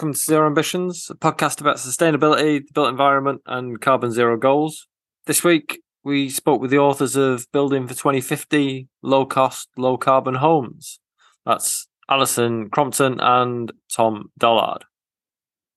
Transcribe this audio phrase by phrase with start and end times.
[0.00, 4.88] Welcome to Zero Ambitions, a podcast about sustainability, the built environment, and carbon zero goals.
[5.26, 10.36] This week, we spoke with the authors of Building for 2050 Low Cost, Low Carbon
[10.36, 11.00] Homes.
[11.44, 14.86] That's Alison Crompton and Tom Dollard.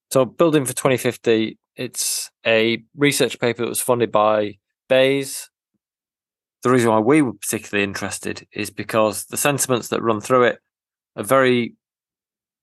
[0.10, 4.54] So, Building for 2050, it's a research paper that was funded by
[4.88, 5.50] BEIS.
[6.62, 10.60] The reason why we were particularly interested is because the sentiments that run through it
[11.18, 11.76] are very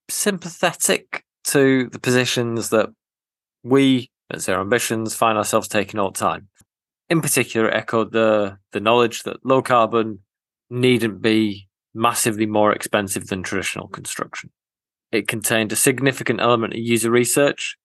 [0.09, 1.23] sympathetic
[1.53, 2.89] to the positions that
[3.63, 6.49] we at Zero Ambitions find ourselves taking all the time.
[7.09, 10.21] In particular, it echoed the the knowledge that low carbon
[10.71, 14.51] needn't be massively more expensive than traditional construction.
[15.11, 17.77] It contained a significant element of user research,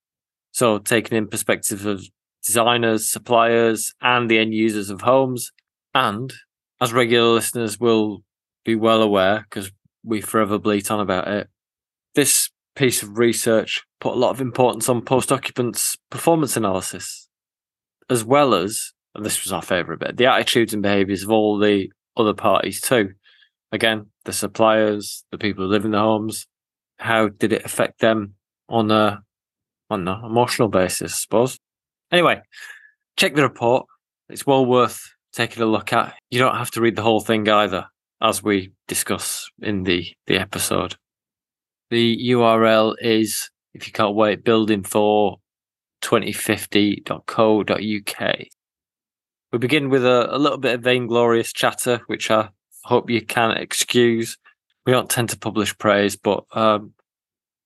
[0.51, 2.05] so taking in perspectives of
[2.45, 5.51] designers, suppliers, and the end users of homes.
[5.95, 6.31] And
[6.79, 8.21] as regular listeners will
[8.63, 9.71] be well aware, because
[10.03, 11.49] we forever bleat on about it,
[12.13, 17.29] this piece of research put a lot of importance on post occupancy performance analysis,
[18.09, 21.57] as well as, and this was our favourite bit, the attitudes and behaviours of all
[21.57, 23.13] the other parties too.
[23.71, 26.47] Again, the suppliers, the people who live in the homes,
[26.97, 28.35] how did it affect them
[28.69, 29.21] on a
[29.89, 31.59] on an emotional basis, I suppose.
[32.11, 32.41] Anyway,
[33.17, 33.85] check the report.
[34.29, 34.99] It's well worth
[35.33, 36.15] taking a look at.
[36.31, 37.87] You don't have to read the whole thing either,
[38.21, 40.95] as we discuss in the the episode.
[41.89, 45.37] The URL is, if you can't wait, building for
[46.01, 48.37] 2050.co.uk.
[49.51, 52.49] We begin with a, a little bit of vainglorious chatter, which I
[52.83, 54.37] hope you can excuse.
[54.85, 56.93] We don't tend to publish praise, but um,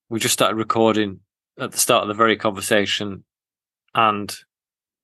[0.08, 1.20] we just started recording
[1.58, 3.24] at the start of the very conversation,
[3.94, 4.34] and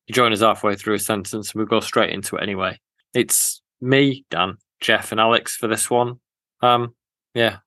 [0.07, 2.79] you join us halfway through a sentence, and we go straight into it anyway.
[3.13, 6.21] It's me, Dan, Jeff, and Alex for this one.
[6.63, 6.95] Um,
[7.35, 7.59] yeah,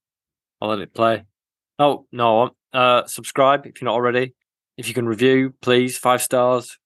[0.62, 1.26] I'll let it play.
[1.79, 4.35] Oh no, uh, subscribe if you're not already.
[4.78, 6.78] If you can review, please five stars.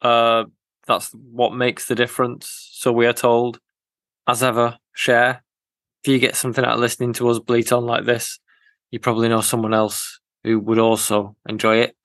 [0.00, 0.44] Uh,
[0.86, 2.70] that's what makes the difference.
[2.72, 3.60] So we are told.
[4.26, 5.42] As ever, share.
[6.02, 8.38] If you get something out of listening to us bleat on like this,
[8.90, 11.96] you probably know someone else who would also enjoy it.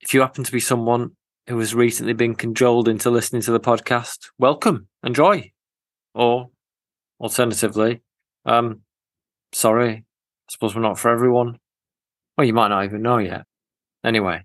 [0.00, 1.16] If you happen to be someone
[1.48, 5.50] who has recently been cajoled into listening to the podcast, welcome, enjoy.
[6.14, 6.50] Or
[7.20, 8.02] alternatively,
[8.44, 8.82] um,
[9.52, 10.05] sorry,
[10.48, 11.58] suppose we're not for everyone.
[12.36, 13.44] Well, you might not even know yet.
[14.04, 14.44] Anyway,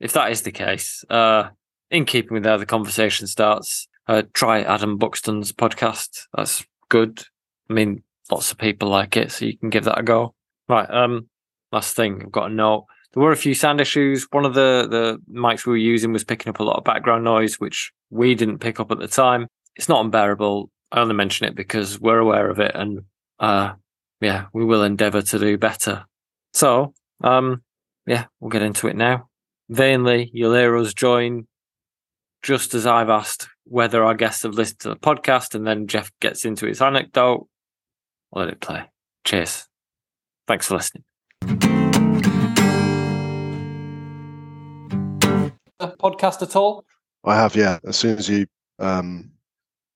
[0.00, 1.48] if that is the case, uh,
[1.90, 6.26] in keeping with how the conversation starts, uh, try Adam Buxton's podcast.
[6.36, 7.24] That's good.
[7.70, 10.34] I mean, lots of people like it, so you can give that a go.
[10.68, 10.88] Right.
[10.90, 11.28] Um,
[11.72, 12.86] last thing, I've got a note.
[13.12, 14.26] There were a few sound issues.
[14.30, 17.24] One of the the mics we were using was picking up a lot of background
[17.24, 19.46] noise, which we didn't pick up at the time.
[19.76, 20.70] It's not unbearable.
[20.92, 23.00] I only mention it because we're aware of it, and
[23.38, 23.72] uh,
[24.20, 26.04] yeah, we will endeavour to do better.
[26.52, 27.62] So, um,
[28.06, 29.28] yeah, we'll get into it now.
[29.68, 31.46] Vainly, you'll hear us join
[32.42, 36.10] just as I've asked whether our guests have listened to the podcast, and then Jeff
[36.20, 37.48] gets into his anecdote.
[38.32, 38.84] I'll let it play.
[39.24, 39.66] Cheers.
[40.46, 41.04] Thanks for listening.
[45.78, 46.84] The podcast at all?
[47.24, 47.78] I have, yeah.
[47.86, 48.46] As soon as you,
[48.78, 49.30] um,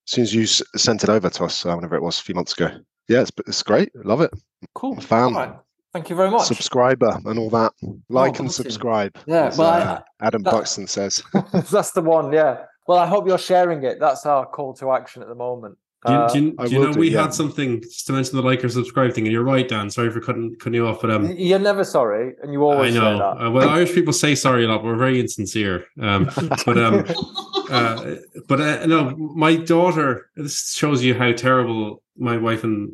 [0.07, 2.23] as soon as you s- sent it over to us, uh, whenever it was, a
[2.23, 2.71] few months ago.
[3.13, 3.91] Yeah, it's it's great.
[3.95, 4.31] Love it.
[4.75, 4.99] Cool.
[5.01, 5.25] Fan.
[5.25, 5.55] All right.
[5.93, 6.47] Thank you very much.
[6.47, 7.73] Subscriber and all that.
[8.09, 9.15] Like and subscribe.
[9.27, 11.23] Yeah, as, well, I- uh, Adam that- Buxton says.
[11.71, 12.65] That's the one, yeah.
[12.89, 14.01] Well, I hope you're sharing it.
[14.01, 15.77] That's our call to action at the moment.
[16.07, 17.23] Do you, Uh, do you, I do you know do, we yeah.
[17.23, 19.89] had something just to mention the like or subscribe thing, and you're right, Dan.
[19.91, 22.95] Sorry for cutting cutting you off, but um, You're never sorry, and you I always
[22.95, 23.19] say know.
[23.19, 23.45] that.
[23.47, 24.83] Uh, well, Irish people say sorry a lot.
[24.83, 25.85] We're very insincere.
[26.01, 26.29] Um,
[26.67, 27.05] but um,
[27.71, 28.15] uh,
[28.49, 30.29] but uh, no, my daughter.
[30.35, 32.91] This shows you how terrible my wife and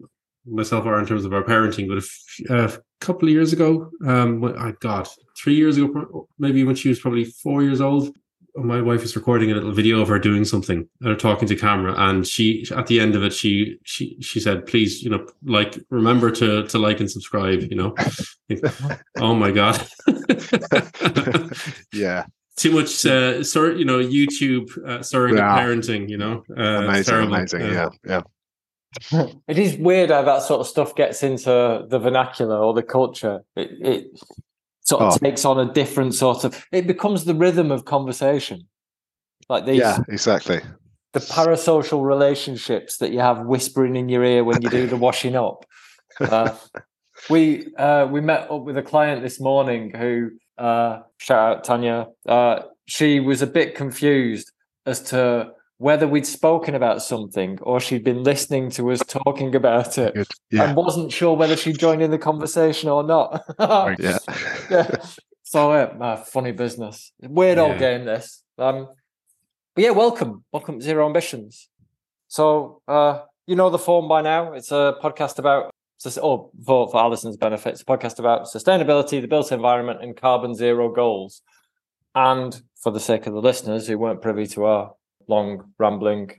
[0.46, 1.88] myself are in terms of our parenting.
[1.88, 5.06] But a, f- a couple of years ago, um, when, oh God,
[5.36, 8.16] three years ago, maybe when she was probably four years old,
[8.54, 11.94] my wife was recording a little video of her doing something or talking to camera,
[11.96, 15.78] and she at the end of it, she she she said, "Please, you know, like
[15.90, 17.94] remember to to like and subscribe." You know,
[19.18, 19.86] oh my god.
[21.92, 22.24] yeah,
[22.56, 25.56] too much uh sort you know youtube uh, surrogate Yeah.
[25.58, 27.34] parenting you know uh, amazing, terrible.
[27.34, 27.62] amazing.
[27.62, 28.22] Uh, Yeah, yeah.
[29.12, 33.42] It is weird how that sort of stuff gets into the vernacular or the culture.
[33.56, 34.20] It, it
[34.84, 35.16] sort of Oh.
[35.18, 36.64] takes on a different sort of.
[36.72, 38.66] It becomes the rhythm of conversation,
[39.48, 40.60] like these Yeah, exactly.
[41.12, 45.36] the parasocial relationships that you have whispering in your ear when you do the washing
[45.36, 45.64] up.
[46.20, 46.54] Uh,
[47.30, 52.06] we uh, we met up with a client this morning who uh, shout out Tanya.
[52.26, 54.50] Uh, she was a bit confused
[54.86, 59.96] as to whether we'd spoken about something or she'd been listening to us talking about
[59.96, 60.26] it Good.
[60.50, 60.64] Yeah.
[60.64, 63.44] and wasn't sure whether she'd join in the conversation or not.
[63.98, 64.18] yeah.
[64.70, 64.96] yeah.
[65.44, 67.12] So uh, uh, funny business.
[67.20, 67.78] Weird old Yeah.
[67.78, 68.42] game this.
[68.58, 68.88] Um
[69.74, 70.44] but yeah, welcome.
[70.52, 71.68] Welcome to Zero Ambitions.
[72.26, 74.52] So uh you know the form by now.
[74.54, 75.70] It's a podcast about
[76.22, 80.54] or for, for Alison's benefit, it's a podcast about sustainability, the built environment, and carbon
[80.54, 81.42] zero goals.
[82.14, 84.92] And for the sake of the listeners who weren't privy to our
[85.28, 86.30] long rambling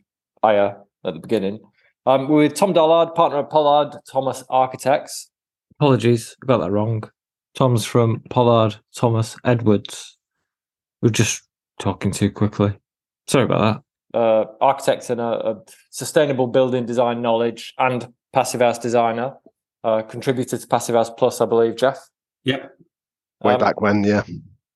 [0.44, 1.59] ire at the beginning,
[2.06, 5.30] um, we're with Tom Dollard, partner of Pollard Thomas Architects.
[5.80, 7.03] Apologies, I got that wrong.
[7.56, 10.18] Tom's from Pollard Thomas Edwards.
[11.01, 11.44] We're just
[11.80, 12.77] talking too quickly.
[13.27, 13.83] Sorry about
[14.13, 14.18] that.
[14.18, 15.56] Uh, architect and a, a
[15.92, 19.33] sustainable building design knowledge and passive house designer.
[19.81, 22.09] Uh, contributed to Passive House Plus, I believe, Jeff.
[22.44, 22.69] Yep.
[23.44, 24.24] Way Um, back when, yeah.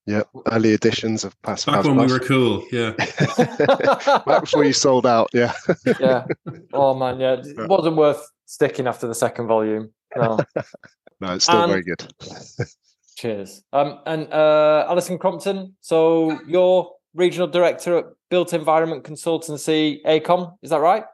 [0.05, 0.23] Yeah.
[0.51, 2.63] Early editions of Passive Back House when we were cool.
[2.71, 2.91] Yeah.
[4.25, 5.53] back before you sold out, yeah.
[5.99, 6.25] yeah.
[6.73, 7.37] Oh man, yeah.
[7.43, 9.91] It wasn't worth sticking after the second volume.
[10.15, 10.39] No.
[11.21, 12.05] No, it's still And- very good.
[13.15, 13.63] Cheers.
[13.71, 15.73] Um, and uh, Alison Crompton.
[15.79, 20.53] So you're regional director at Built Environment Consultancy, AECOM.
[20.63, 21.05] Is that right?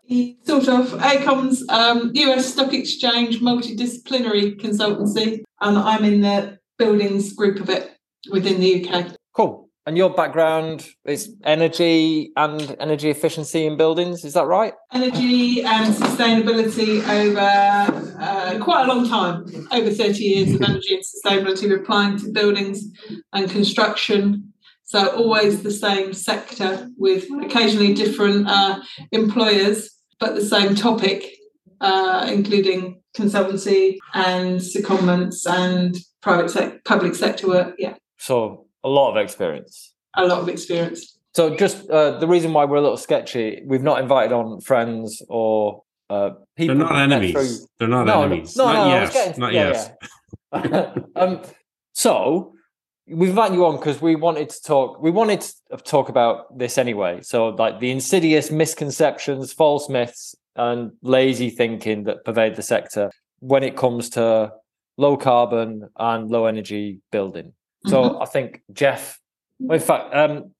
[0.45, 0.87] Sort of.
[0.93, 7.98] AECOM's um, US Stock Exchange multidisciplinary consultancy, and I'm in the buildings group of it
[8.31, 9.15] within the UK.
[9.33, 9.69] Cool.
[9.85, 14.23] And your background is energy and energy efficiency in buildings.
[14.23, 14.73] Is that right?
[14.93, 21.03] Energy and sustainability over uh, quite a long time, over 30 years of energy and
[21.03, 22.83] sustainability applying to buildings
[23.33, 24.53] and construction.
[24.83, 28.81] So always the same sector with occasionally different uh,
[29.11, 29.89] employers,
[30.19, 31.25] but the same topic,
[31.81, 37.75] uh, including consultancy and secondments and private sec- public sector work.
[37.77, 39.93] Yeah, So a lot of experience.
[40.15, 41.17] a lot of experience.
[41.33, 45.21] So just uh, the reason why we're a little sketchy, we've not invited on friends
[45.29, 46.75] or uh, people.
[46.75, 47.31] They're not enemies.
[47.33, 48.55] through- They're not no, enemies.
[48.57, 49.01] No, not no, I yet.
[49.01, 49.97] was to- not yeah, yet.
[50.53, 50.93] yeah.
[51.21, 51.41] um,
[51.93, 52.53] so
[53.07, 55.01] we've invited you on because we wanted to talk.
[55.01, 57.21] We wanted to talk about this anyway.
[57.21, 63.63] So like the insidious misconceptions, false myths, and lazy thinking that pervade the sector when
[63.63, 64.51] it comes to
[64.97, 67.53] low carbon and low energy building.
[67.85, 69.19] So I think Jeff.
[69.59, 70.51] well, in fact, um,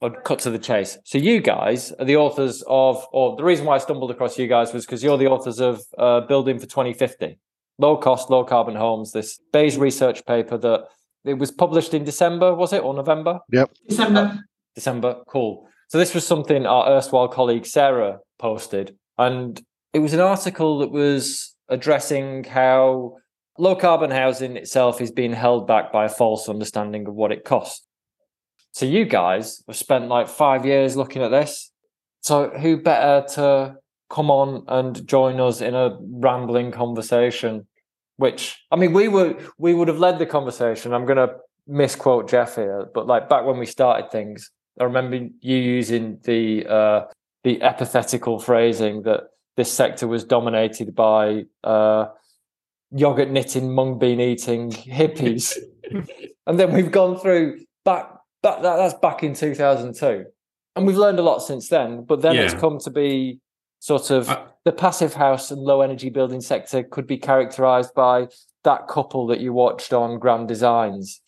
[0.00, 0.98] I'll cut to the chase.
[1.04, 4.46] So you guys are the authors of, or the reason why I stumbled across you
[4.46, 7.38] guys was because you're the authors of uh, Building for 2050,
[7.78, 9.12] low cost, low carbon homes.
[9.12, 10.84] This BEIS research paper that
[11.24, 13.40] it was published in December, was it, or November?
[13.50, 13.70] Yep.
[13.88, 14.44] December.
[14.74, 15.16] December.
[15.26, 15.68] Cool.
[15.88, 19.60] So this was something our erstwhile colleague Sarah posted, and
[19.92, 23.16] it was an article that was addressing how
[23.58, 27.44] low carbon housing itself is being held back by a false understanding of what it
[27.44, 27.86] costs.
[28.72, 31.70] So you guys have spent like five years looking at this.
[32.20, 33.76] So who better to
[34.10, 37.66] come on and join us in a rambling conversation?
[38.16, 40.92] Which I mean, we were we would have led the conversation.
[40.92, 44.50] I'm going to misquote Jeff here, but like back when we started things,
[44.80, 47.04] I remember you using the uh,
[47.44, 49.22] the epithetical phrasing that
[49.56, 52.06] this sector was dominated by uh,
[52.90, 55.56] yogurt knitting, mung bean eating hippies,
[56.46, 58.10] and then we've gone through back.
[58.44, 60.24] That, that that's back in 2002,
[60.76, 62.04] and we've learned a lot since then.
[62.04, 63.40] But then it's come to be
[63.80, 68.28] sort of I- the passive house and low energy building sector could be characterized by
[68.64, 71.20] that couple that you watched on Grand Designs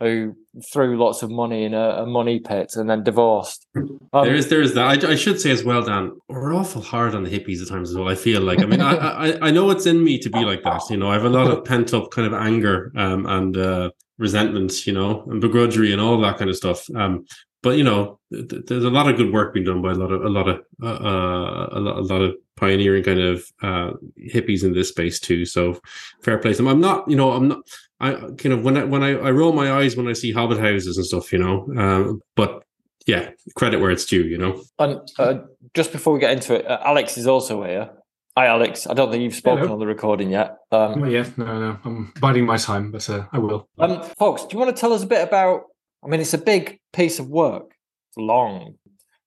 [0.00, 0.36] who
[0.72, 3.66] threw lots of money in a, a money pit and then divorced.
[3.76, 5.04] Um, there is there is that.
[5.04, 6.12] I, I should say as well, Dan.
[6.28, 8.08] We're awful hard on the hippies at times as well.
[8.08, 8.60] I feel like.
[8.60, 10.82] I mean, I, I I know it's in me to be like that.
[10.90, 13.90] You know, I have a lot of pent up kind of anger um, and uh,
[14.18, 14.86] resentment.
[14.86, 16.88] You know, and begrudgery and all that kind of stuff.
[16.94, 17.24] Um,
[17.62, 19.94] but you know, th- th- there's a lot of good work being done by a
[19.94, 23.44] lot of a lot of uh, uh, a, lot, a lot of pioneering kind of
[23.62, 23.90] uh,
[24.32, 25.44] hippies in this space too.
[25.44, 25.80] So
[26.22, 26.68] fair play to them.
[26.68, 27.60] I'm not, you know, I'm not.
[28.00, 30.58] I kind of when I when I, I roll my eyes when I see hobbit
[30.58, 31.68] houses and stuff, you know.
[31.76, 32.62] Um, but
[33.06, 34.62] yeah, credit where it's due, you know.
[34.78, 35.38] And uh,
[35.74, 37.90] just before we get into it, uh, Alex is also here.
[38.36, 38.86] Hi, Alex.
[38.86, 39.72] I don't think you've spoken Hello.
[39.72, 40.58] on the recording yet.
[40.70, 41.36] Um, Not yet.
[41.36, 41.78] No, no.
[41.84, 43.68] I'm biding my time, but uh, I will.
[43.80, 45.62] um, folks, do you want to tell us a bit about?
[46.04, 47.74] I mean, it's a big piece of work.
[48.10, 48.76] It's long.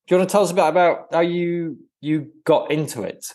[0.07, 3.25] Do you want to tell us a bit about how you you got into it?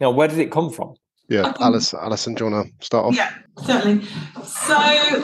[0.00, 0.94] You know, where did it come from?
[1.28, 1.64] Yeah, Okay.
[1.64, 3.16] Alice, Alison, do you want to start off?
[3.16, 3.32] Yeah,
[3.64, 4.06] certainly.
[4.44, 4.76] So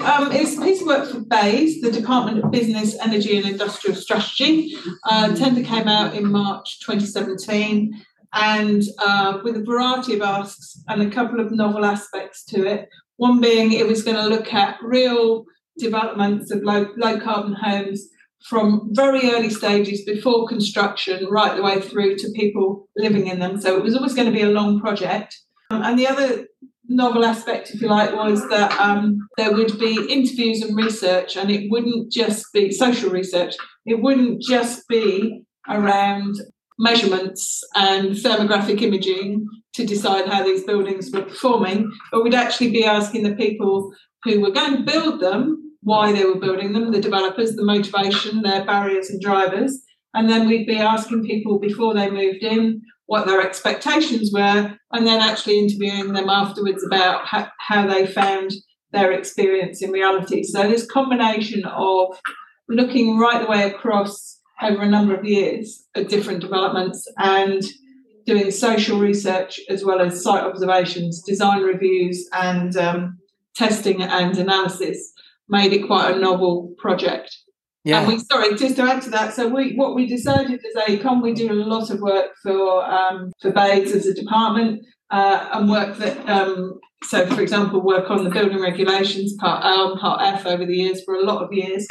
[0.05, 3.95] um, it's a piece of work for BEIS, the Department of Business, Energy and Industrial
[3.95, 4.77] Strategy.
[5.05, 11.03] Uh, tender came out in March 2017 and uh, with a variety of asks and
[11.03, 12.89] a couple of novel aspects to it.
[13.17, 15.45] One being it was going to look at real
[15.79, 18.09] developments of low, low carbon homes
[18.49, 23.61] from very early stages before construction right the way through to people living in them.
[23.61, 25.39] So it was always going to be a long project.
[25.73, 26.47] Um, and the other
[26.87, 31.51] novel aspect, if you like, was that um, there would be interviews and research, and
[31.51, 33.55] it wouldn't just be social research,
[33.87, 36.35] it wouldn't just be around
[36.79, 42.85] measurements and thermographic imaging to decide how these buildings were performing, but we'd actually be
[42.85, 43.91] asking the people
[44.25, 48.43] who were going to build them why they were building them, the developers, the motivation,
[48.43, 49.83] their barriers and drivers.
[50.15, 55.07] And then we'd be asking people before they moved in what their expectations were, and
[55.07, 58.53] then actually interviewing them afterwards about how, how they found
[58.93, 60.43] their experience in reality.
[60.43, 62.19] So, this combination of
[62.69, 67.63] looking right the way across over a number of years at different developments and
[68.27, 73.19] doing social research as well as site observations, design reviews, and um,
[73.57, 75.13] testing and analysis
[75.49, 77.37] made it quite a novel project.
[77.85, 78.01] Yeah.
[78.01, 81.23] And we sorry, just to add to that, so we what we decided as AECOM,
[81.23, 85.69] we do a lot of work for um, for BEIS as a department uh, and
[85.69, 90.47] work that um, so for example, work on the building regulations part L part F
[90.47, 91.87] over the years for a lot of years.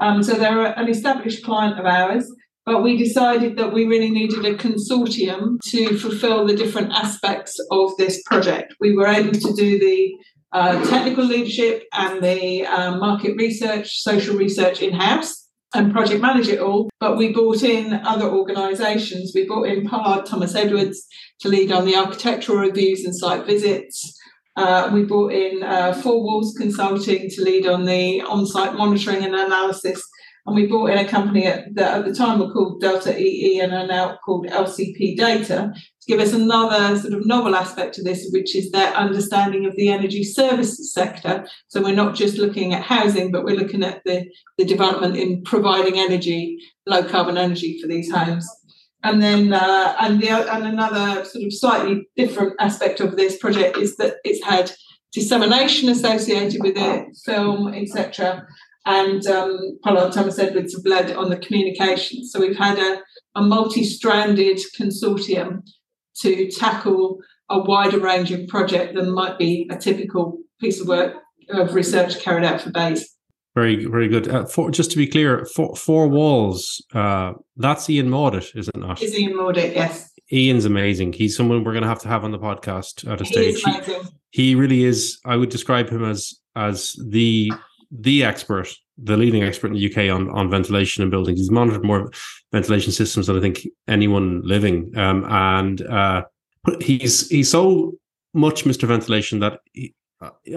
[0.00, 2.30] Um, so they're an established client of ours,
[2.64, 7.96] but we decided that we really needed a consortium to fulfill the different aspects of
[7.98, 8.74] this project.
[8.80, 10.14] We were able to do the
[10.52, 16.48] uh, technical leadership and the uh, market research, social research in house and project manage
[16.48, 16.90] it all.
[17.00, 19.32] But we brought in other organisations.
[19.34, 21.06] We brought in Pollard, Thomas Edwards,
[21.40, 24.18] to lead on the architectural reviews and site visits.
[24.56, 29.24] Uh, we brought in uh, Four Walls Consulting to lead on the on site monitoring
[29.24, 30.02] and analysis
[30.46, 33.60] and we brought in a company at, that at the time were called Delta EE
[33.60, 38.02] and are now called LCP Delta to give us another sort of novel aspect to
[38.02, 41.46] this, which is their understanding of the energy services sector.
[41.68, 44.28] So we're not just looking at housing, but we're looking at the,
[44.58, 48.48] the development in providing energy, low carbon energy for these homes.
[49.04, 53.76] And then, uh, and the and another sort of slightly different aspect of this project
[53.76, 54.70] is that it's had
[55.12, 58.46] dissemination associated with it, film, etc
[58.84, 62.24] and um, Pollard Thomas Edwards have led on the communication.
[62.24, 63.00] So we've had a,
[63.36, 65.62] a multi stranded consortium
[66.20, 71.16] to tackle a wider range of project than might be a typical piece of work
[71.50, 73.08] of research carried out for BEIS.
[73.54, 74.28] Very, very good.
[74.28, 76.82] Uh, for, just to be clear, four, four walls.
[76.94, 79.02] Uh, that's Ian Mawditt, is it not?
[79.02, 79.74] Is Ian Mawditt?
[79.74, 80.10] Yes.
[80.32, 81.12] Ian's amazing.
[81.12, 83.62] He's someone we're going to have to have on the podcast at a he stage.
[83.62, 83.98] He,
[84.30, 85.18] he really is.
[85.26, 87.52] I would describe him as as the
[87.90, 88.68] the expert,
[89.02, 91.40] the leading expert in the UK on, on ventilation and buildings.
[91.40, 92.10] He's monitored more
[92.52, 94.96] ventilation systems than I think anyone living.
[94.96, 96.24] Um, and uh,
[96.80, 97.94] he's he's so
[98.34, 98.86] much Mr.
[98.86, 99.94] Ventilation that he,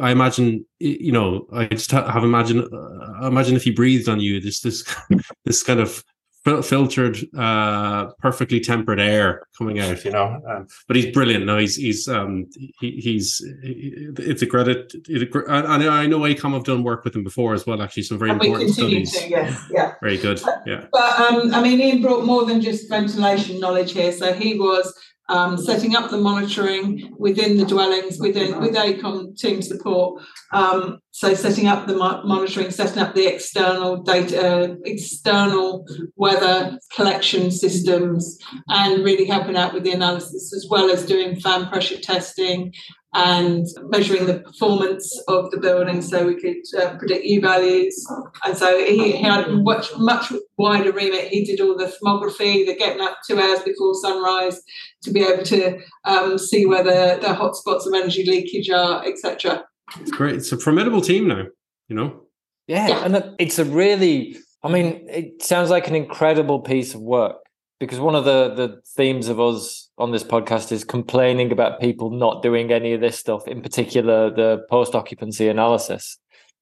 [0.02, 4.40] I imagine, you know, I just have imagine, uh, imagine if he breathed on you,
[4.40, 4.84] this this
[5.46, 6.04] this kind of
[6.46, 10.42] filtered, uh, perfectly tempered air coming out, you know.
[10.48, 11.46] Um, but he's brilliant.
[11.46, 12.48] No, he's he's um,
[12.80, 14.94] he, he's it's a credit.
[15.10, 17.82] It, and I know AECOM have done work with him before as well.
[17.82, 19.12] Actually, some very and important studies.
[19.14, 20.40] To, yes, yeah, very good.
[20.66, 24.12] Yeah, but um, I mean, Ian brought more than just ventilation knowledge here.
[24.12, 24.94] So he was
[25.30, 30.24] um, setting up the monitoring within the dwellings within with AECOM team support.
[30.54, 37.52] Um, so setting up the mo- monitoring, setting up the external data, external weather collection
[37.52, 42.74] systems, and really helping out with the analysis as well as doing fan pressure testing
[43.16, 48.06] and measuring the performance of the building so we could uh, predict U values.
[48.44, 51.30] And so he, he, had a much, much wider remit.
[51.30, 54.62] He did all the thermography, the getting up two hours before sunrise
[55.04, 59.64] to be able to um, see where the, the hotspots of energy leakage are, etc.
[60.02, 60.36] It's great.
[60.36, 61.46] It's a formidable team now,
[61.88, 62.22] you know?
[62.68, 63.06] Yeah, yeah.
[63.06, 67.38] and it's a really, I mean, it sounds like an incredible piece of work
[67.80, 72.10] because one of the the themes of us on this podcast is complaining about people
[72.10, 76.18] not doing any of this stuff in particular the post occupancy analysis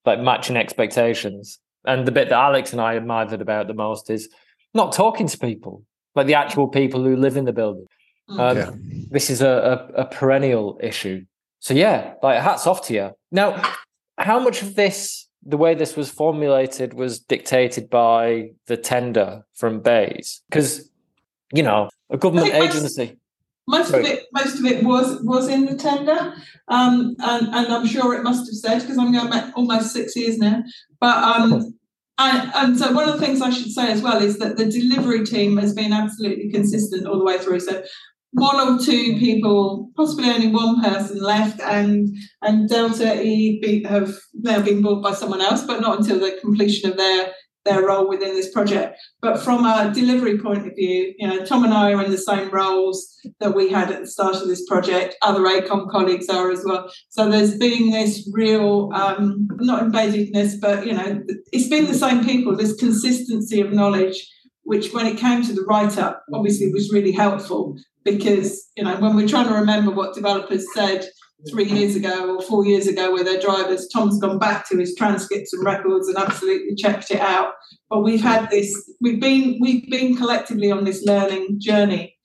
[0.06, 4.30] like matching expectations and the bit that alex and i admired about the most is
[4.74, 5.84] not talking to people
[6.16, 7.88] like the actual people who live in the building
[8.30, 8.40] mm.
[8.40, 9.06] um, yeah.
[9.10, 11.24] this is a, a, a perennial issue
[11.60, 13.62] so yeah like hats off to you now
[14.18, 19.82] how much of this the way this was formulated was dictated by the tender from
[19.82, 20.90] BEIS because
[21.54, 23.18] you know, a government agency.
[23.66, 26.34] Most, of it, most of it was was in the tender,
[26.68, 30.16] um, and and I'm sure it must have said because I'm going back almost six
[30.18, 30.64] years now.
[31.00, 31.74] But um,
[32.18, 34.66] and, and so one of the things I should say as well is that the
[34.66, 37.62] delivery team has been absolutely consistent all the way through.
[37.62, 37.84] So
[38.34, 44.62] one or two people, possibly only one person left, and and Delta E have now
[44.62, 47.32] been bought by someone else, but not until the completion of their
[47.66, 49.00] their role within this project.
[49.22, 52.18] But from a delivery point of view, you know, Tom and I are in the
[52.18, 55.16] same roles that we had at the start of this project.
[55.22, 56.92] Other AECOM colleagues are as well.
[57.10, 62.24] So there's been this real, um, not embeddedness, but you know, it's been the same
[62.24, 62.56] people.
[62.56, 64.30] This consistency of knowledge,
[64.64, 68.96] which when it came to the write up, obviously was really helpful because you know
[68.98, 71.08] when we're trying to remember what developers said
[71.50, 73.88] three years ago or four years ago with their drivers.
[73.88, 77.54] Tom's gone back to his transcripts and records and absolutely checked it out.
[77.90, 82.16] But we've had this, we've been we've been collectively on this learning journey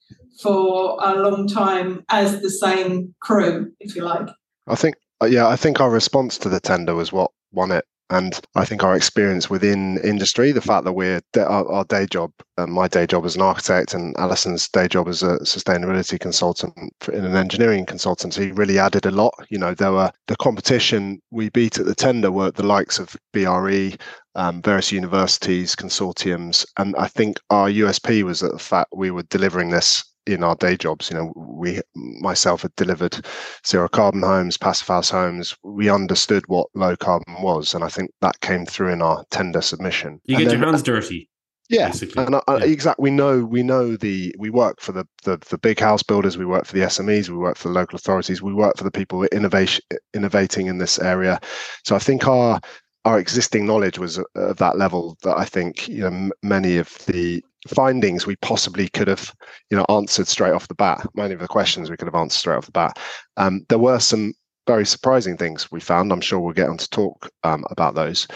[0.41, 4.29] for a long time as the same crew, if you like.
[4.67, 7.85] I think uh, yeah, I think our response to the tender was what won it.
[8.09, 12.31] And I think our experience within industry, the fact that we're our, our day job,
[12.57, 16.73] uh, my day job as an architect, and Alison's day job as a sustainability consultant
[17.13, 19.33] in an engineering consultancy, really added a lot.
[19.49, 23.15] You know, there were the competition we beat at the tender were the likes of
[23.31, 23.91] BRE,
[24.35, 29.23] um, various universities, consortiums, and I think our USP was that the fact we were
[29.23, 31.09] delivering this in our day jobs.
[31.09, 33.25] You know, we myself had delivered
[33.65, 35.55] zero carbon homes, passive house homes.
[35.63, 39.61] We understood what low carbon was, and I think that came through in our tender
[39.61, 40.21] submission.
[40.25, 41.29] You and get then, your hands dirty.
[41.69, 42.23] Yeah, basically.
[42.23, 42.63] and I, Yeah.
[42.63, 43.03] exactly.
[43.03, 46.37] We know we know the we work for the, the the big house builders.
[46.37, 47.29] We work for the SMEs.
[47.29, 48.41] We work for the local authorities.
[48.41, 49.83] We work for the people innovation
[50.15, 51.39] innovating in this area.
[51.85, 52.59] So I think our
[53.05, 56.77] our existing knowledge was uh, of that level that I think you know m- many
[56.77, 59.33] of the findings we possibly could have
[59.69, 61.05] you know answered straight off the bat.
[61.15, 62.97] Many of the questions we could have answered straight off the bat.
[63.37, 64.33] Um, there were some
[64.67, 66.11] very surprising things we found.
[66.11, 68.27] I'm sure we'll get on to talk um, about those.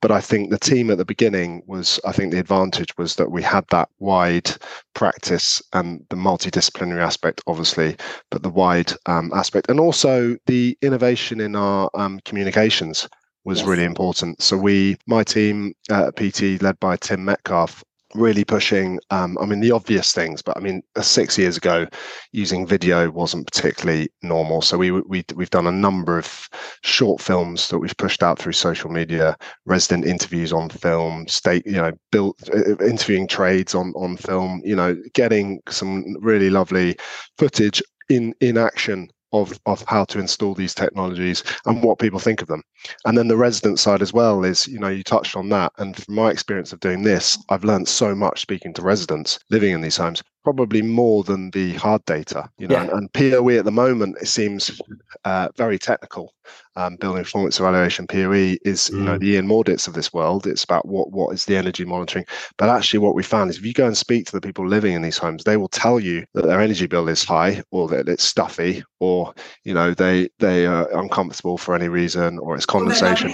[0.00, 3.30] But I think the team at the beginning was, I think the advantage was that
[3.30, 4.50] we had that wide
[4.94, 7.96] practice and the multidisciplinary aspect, obviously,
[8.30, 13.08] but the wide um, aspect, and also the innovation in our um, communications
[13.44, 13.68] was Yes.
[13.68, 14.40] really important.
[14.40, 18.98] So we, my team uh, at PT, led by Tim Metcalf, really pushing.
[19.10, 21.86] Um, I mean, the obvious things, but I mean, uh, six years ago,
[22.32, 24.62] using video wasn't particularly normal.
[24.62, 26.48] So we we we've done a number of
[26.82, 31.72] short films that we've pushed out through social media, resident interviews on film, state you
[31.72, 34.60] know, built uh, interviewing trades on on film.
[34.64, 36.96] You know, getting some really lovely
[37.38, 42.42] footage in in action of of how to install these technologies and what people think
[42.42, 42.62] of them.
[43.04, 45.72] And then the resident side as well is you know you touched on that.
[45.78, 49.72] And from my experience of doing this i've learned so much speaking to residents living
[49.72, 52.82] in these homes probably more than the hard data you know Yeah.
[52.82, 54.80] and, and poe at the moment it seems
[55.24, 56.34] uh, very technical.
[56.76, 58.32] Um, building performance evaluation poe
[58.64, 59.20] is you know Mm.
[59.20, 60.46] the ian mawditts of this world.
[60.46, 62.24] It's about what what is the energy monitoring.
[62.56, 64.94] But actually what we found is if you go and speak to the people living
[64.94, 68.08] in these homes they will tell you that their energy bill is high or that
[68.08, 73.32] it's stuffy or you know they they are uncomfortable for any reason or it's condensation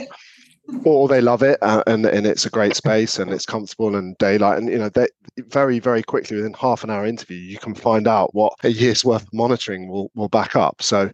[0.85, 4.17] or they love it uh, and and it's a great space and it's comfortable and
[4.19, 5.07] daylight and you know they
[5.49, 9.05] very very quickly within half an hour interview you can find out what a year's
[9.05, 10.83] worth of monitoring will will back up.
[10.83, 11.11] So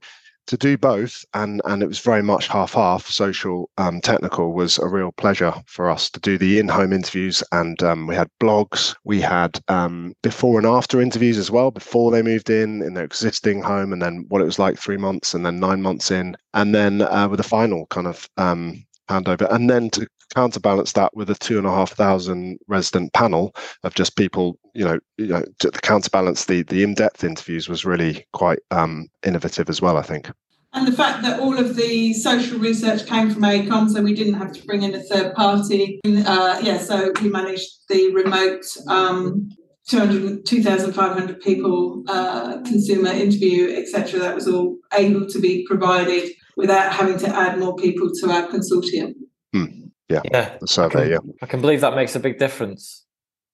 [0.46, 4.76] to do both and and it was very much half half social um, technical was
[4.78, 8.96] a real pleasure for us to do the in-home interviews and um, we had blogs
[9.04, 13.04] we had um, before and after interviews as well before they moved in in their
[13.04, 16.36] existing home and then what it was like three months and then nine months in
[16.54, 21.14] and then uh, with the final kind of um, handover and then to counterbalance that
[21.14, 25.26] with a two and a half thousand resident panel of just people you know you
[25.26, 30.02] know to counterbalance the the in-depth interviews was really quite um innovative as well i
[30.02, 30.30] think
[30.74, 34.40] And the fact that all of the social research came from AECOM, so we didn't
[34.42, 36.00] have to bring in a third party.
[36.06, 39.50] Uh, yeah, so we managed the remote um,
[39.88, 44.20] 2,500 people uh, consumer interview, etc.
[44.20, 48.48] That was all able to be provided without having to add more people to our
[48.48, 49.14] consortium.
[49.52, 49.82] Hmm.
[50.08, 53.06] Yeah, the survey yeah I can believe that makes a big difference.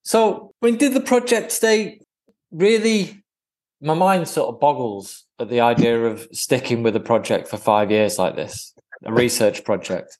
[0.03, 2.01] So, I mean, did the project stay
[2.51, 3.23] really?
[3.81, 7.93] My mind sort of boggles at the idea of sticking with a project for five
[7.93, 10.19] years like this, a research project.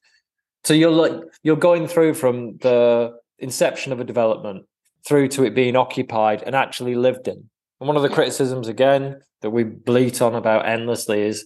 [0.65, 1.13] So you're like
[1.43, 4.67] you're going through from the inception of a development
[5.07, 7.49] through to it being occupied and actually lived in.
[7.81, 11.45] And one of the criticisms again that we bleat on about endlessly is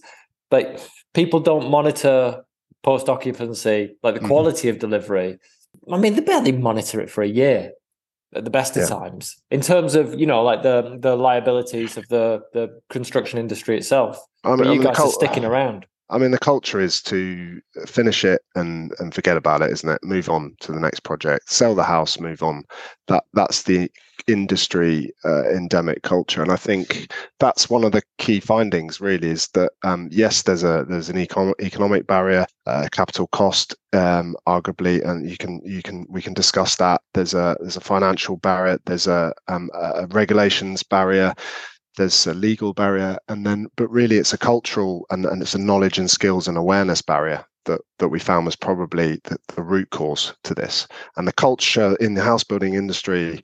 [0.51, 0.79] like
[1.13, 2.43] people don't monitor
[2.83, 4.27] post occupancy, like the Mhm.
[4.27, 5.37] quality of delivery.
[5.91, 7.71] I mean, they barely monitor it for a year
[8.35, 8.89] at the best of Yeah.
[8.89, 13.77] times in terms of you know like the the liabilities of the the construction industry
[13.77, 14.19] itself.
[14.43, 15.85] I But you the guys are sticking around.
[16.13, 20.03] I mean, the culture is to finish it and and forget about it, isn't it?
[20.03, 22.63] Move on to the next project, sell the house, move on.
[23.07, 23.89] That that's the
[24.27, 29.01] industry uh, endemic culture, and I think that's one of the key findings.
[29.01, 33.75] Really, is that um, yes, there's a there's an econ- economic barrier, uh, capital cost,
[33.93, 37.01] um, arguably, and you can you can we can discuss that.
[37.15, 38.77] There's a there's a financial barrier.
[38.85, 41.33] There's a, um, a regulations barrier
[41.97, 45.59] there's a legal barrier and then but really it's a cultural and, and it's a
[45.59, 49.89] knowledge and skills and awareness barrier that that we found was probably the, the root
[49.91, 50.87] cause to this.
[51.17, 53.41] And the culture in the house building industry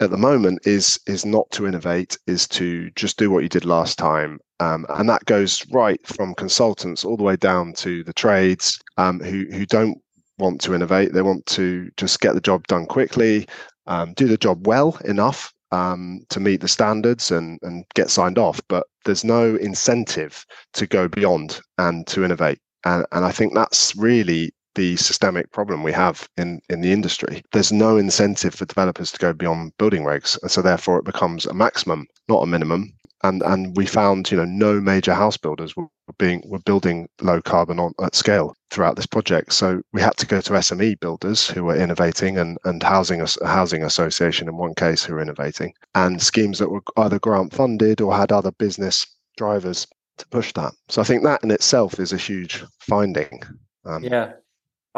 [0.00, 3.64] at the moment is is not to innovate is to just do what you did
[3.64, 4.38] last time.
[4.60, 9.20] Um, and that goes right from consultants all the way down to the trades um,
[9.20, 9.98] who who don't
[10.38, 11.12] want to innovate.
[11.12, 13.46] They want to just get the job done quickly
[13.88, 18.38] um, do the job well enough um, to meet the standards and, and get signed
[18.38, 22.58] off, but there's no incentive to go beyond and to innovate.
[22.84, 27.42] And, and I think that's really the systemic problem we have in, in the industry.
[27.52, 30.40] There's no incentive for developers to go beyond building regs.
[30.40, 32.92] And so therefore it becomes a maximum, not a minimum.
[33.24, 37.42] And and we found you know no major house builders were being were building low
[37.42, 39.52] carbon on at scale throughout this project.
[39.52, 43.26] So we had to go to sme builders who were innovating and and housing a
[43.44, 45.72] housing association in one case who were innovating.
[45.96, 49.04] And schemes that were either grant funded or had other business
[49.36, 49.88] drivers
[50.18, 50.72] to push that.
[50.88, 53.42] So i think that in itself is a huge finding.
[53.84, 54.34] Um, yeah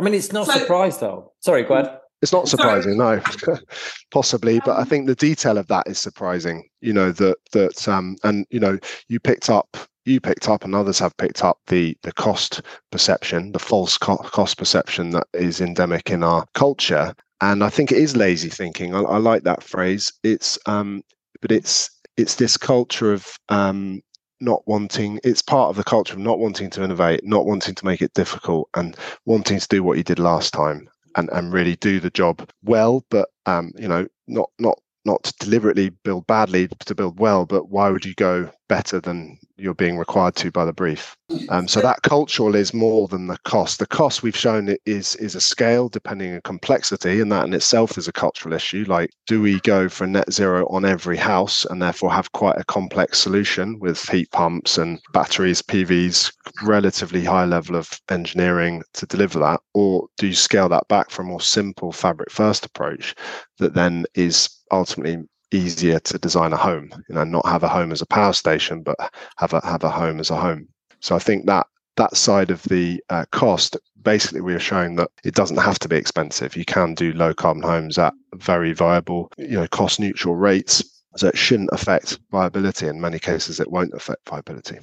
[0.01, 3.21] i mean it's not so, surprised though sorry go ahead it's not surprising, no,
[4.11, 6.69] possibly, but I think the detail of that is surprising.
[6.83, 10.75] You know that that um, and you know you picked up you picked up and
[10.75, 12.61] others have picked up the the cost
[12.93, 17.91] perception, the false co- cost perception that is endemic in our culture, and I think
[17.91, 18.95] it is lazy thinking.
[18.95, 20.13] I, I like that phrase.
[20.23, 21.03] It's um,
[21.41, 24.03] but it's it's this culture of um,
[24.41, 27.85] not wanting it's part of the culture of not wanting to innovate not wanting to
[27.85, 31.77] make it difficult and wanting to do what you did last time and, and really
[31.77, 36.69] do the job well, but um, you know, not not not to deliberately build badly
[36.87, 40.65] to build well, but why would you go better than you're being required to by
[40.65, 41.17] the brief?
[41.49, 43.79] Um, so that cultural is more than the cost.
[43.79, 47.99] The cost we've shown is is a scale depending on complexity, and that in itself
[47.99, 48.85] is a cultural issue.
[48.89, 52.65] Like, do we go for net zero on every house and therefore have quite a
[52.65, 59.39] complex solution with heat pumps and batteries, PVs, relatively high level of engineering to deliver
[59.39, 63.15] that, or do you scale that back for a more simple fabric first approach
[63.59, 65.19] that then is ultimately
[65.53, 68.83] easier to design a home you know not have a home as a power station
[68.83, 68.97] but
[69.37, 70.69] have a have a home as a home.
[71.01, 75.11] So i think that that side of the uh, cost basically we are showing that
[75.25, 76.57] it doesn't have to be expensive.
[76.57, 80.85] You can do low carbon homes at very viable you know cost neutral rates
[81.17, 82.87] so it shouldn't affect viability.
[82.87, 84.79] In many cases it won't affect viability.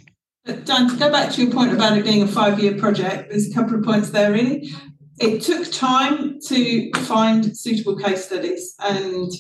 [0.46, 3.50] Dan, to go back to your point about it being a five year project, there's
[3.50, 4.70] a couple of points there really.
[5.20, 9.32] It took time to find suitable case studies and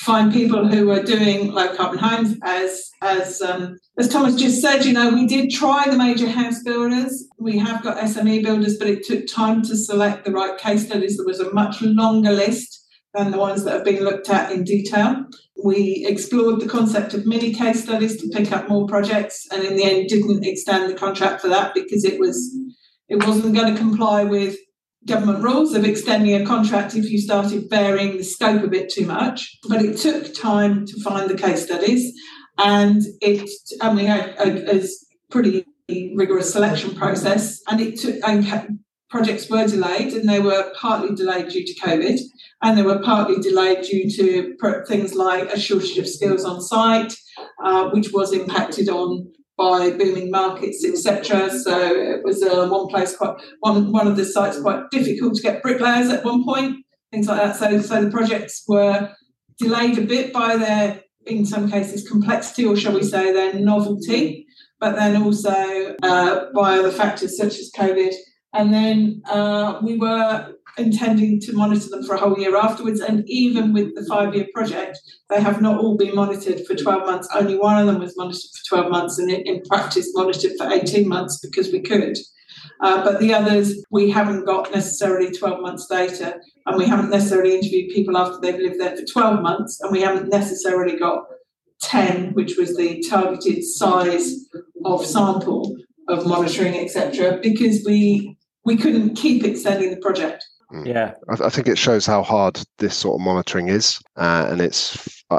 [0.00, 2.36] find people who were doing low carbon homes.
[2.42, 6.62] As as um, as Thomas just said, you know, we did try the major house
[6.62, 7.28] builders.
[7.38, 11.16] We have got SME builders, but it took time to select the right case studies.
[11.16, 12.78] There was a much longer list
[13.12, 15.26] than the ones that have been looked at in detail.
[15.62, 19.76] We explored the concept of mini case studies to pick up more projects, and in
[19.76, 22.56] the end, didn't extend the contract for that because it was
[23.08, 24.56] it wasn't going to comply with
[25.06, 29.06] government rules of extending a contract if you started varying the scope a bit too
[29.06, 29.58] much.
[29.68, 32.12] But it took time to find the case studies,
[32.58, 33.48] and it
[33.80, 34.82] I mean a, a, a
[35.30, 35.64] pretty
[36.14, 41.48] rigorous selection process, and it took and projects were delayed, and they were partly delayed
[41.48, 42.18] due to COVID,
[42.62, 47.12] and they were partly delayed due to things like a shortage of skills on site,
[47.64, 51.50] uh, which was impacted on by booming markets, etc.
[51.50, 55.42] So it was uh, one place quite one one of the sites quite difficult to
[55.42, 57.56] get bricklayers at one point, things like that.
[57.56, 59.12] So so the projects were
[59.58, 64.46] delayed a bit by their in some cases complexity or shall we say their novelty,
[64.80, 68.14] but then also uh, by other factors such as COVID.
[68.54, 73.00] And then uh, we were intending to monitor them for a whole year afterwards.
[73.00, 77.06] And even with the five year project, they have not all been monitored for 12
[77.06, 77.28] months.
[77.34, 81.08] Only one of them was monitored for 12 months and in practice monitored for 18
[81.08, 82.16] months because we could.
[82.80, 87.54] Uh, but the others, we haven't got necessarily 12 months data, and we haven't necessarily
[87.54, 91.24] interviewed people after they've lived there for 12 months, and we haven't necessarily got
[91.82, 94.48] 10, which was the targeted size
[94.84, 95.76] of sample
[96.08, 100.44] of monitoring, etc., because we we couldn't keep extending the project.
[100.72, 100.86] Mm.
[100.86, 104.60] Yeah, I, I, think it shows how hard this sort of monitoring is, uh, and
[104.60, 105.38] it's uh,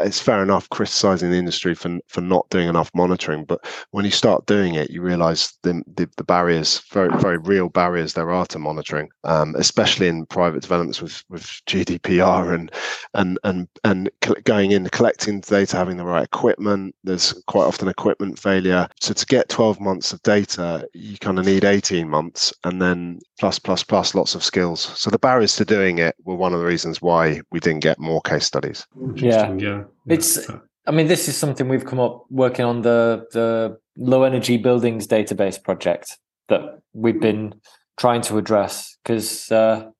[0.00, 4.10] it's fair enough criticizing the industry for for not doing enough monitoring, but when you
[4.10, 8.46] start doing it, you realize the the, the barriers, very very real barriers there are
[8.46, 12.72] to monitoring, um, especially in private developments with with GDPR and
[13.14, 14.10] and and and
[14.42, 16.94] going in collecting data, having the right equipment.
[17.04, 18.88] There's quite often equipment failure.
[19.00, 23.20] So to get 12 months of data, you kind of need 18 months, and then
[23.42, 24.80] plus plus plus lots of skills.
[24.94, 27.98] So the barriers to doing it were one of the reasons why we didn't get
[27.98, 28.86] more case studies.
[29.16, 29.52] Yeah.
[29.54, 29.82] yeah.
[30.06, 30.48] It's
[30.86, 35.08] I mean, this is something we've come up working on the the low energy buildings
[35.08, 36.18] database project
[36.50, 37.54] that we've been
[37.96, 39.90] trying to address because uh,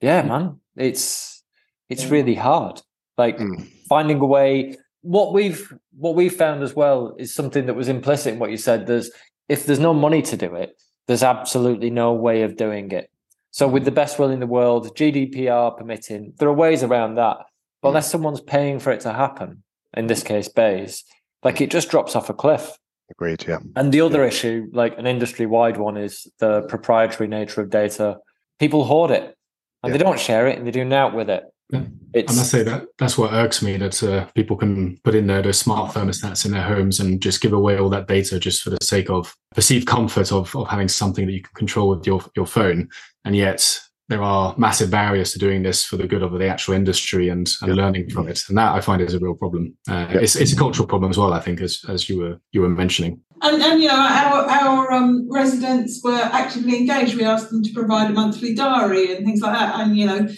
[0.00, 1.44] yeah, man, it's
[1.88, 2.82] it's really hard.
[3.16, 3.68] Like Mm.
[3.88, 4.76] finding a way.
[5.02, 5.62] What we've
[5.96, 8.86] what we've found as well is something that was implicit in what you said.
[8.88, 9.10] There's
[9.48, 10.70] if there's no money to do it,
[11.10, 13.10] there's absolutely no way of doing it.
[13.50, 17.38] So with the best will in the world, GDPR permitting, there are ways around that.
[17.82, 17.90] But Mm.
[17.90, 19.64] unless someone's paying for it to happen,
[19.96, 21.02] in this case, BEIS,
[21.42, 22.78] like it just drops off a cliff.
[23.10, 23.44] Agreed.
[23.48, 23.58] Yeah.
[23.74, 28.18] And the other issue, like an industry wide one, is the proprietary nature of data.
[28.60, 29.34] People hoard it
[29.82, 29.98] and Yeah.
[29.98, 31.42] they don't share it and they do nought with it.
[32.12, 32.20] Yeah.
[32.22, 35.26] It's I must say that that's what irks me that uh, people can put in
[35.26, 38.62] their, their smart thermostats in their homes and just give away all that data just
[38.62, 42.06] for the sake of perceived comfort of, of having something that you can control with
[42.06, 42.88] your, your phone.
[43.24, 46.74] And yet there are massive barriers to doing this for the good of the actual
[46.74, 47.82] industry and, and Yeah.
[47.84, 48.42] learning from it.
[48.48, 49.76] And that I find is a real problem.
[49.88, 50.18] Uh, Yeah.
[50.20, 52.68] it's, it's a cultural problem as well, I think, as, as you were you were
[52.68, 53.20] mentioning.
[53.40, 57.14] And, and you know, our, our um, residents were actively engaged.
[57.14, 59.78] We asked them to provide a monthly diary and things like that.
[59.78, 60.28] And, you know,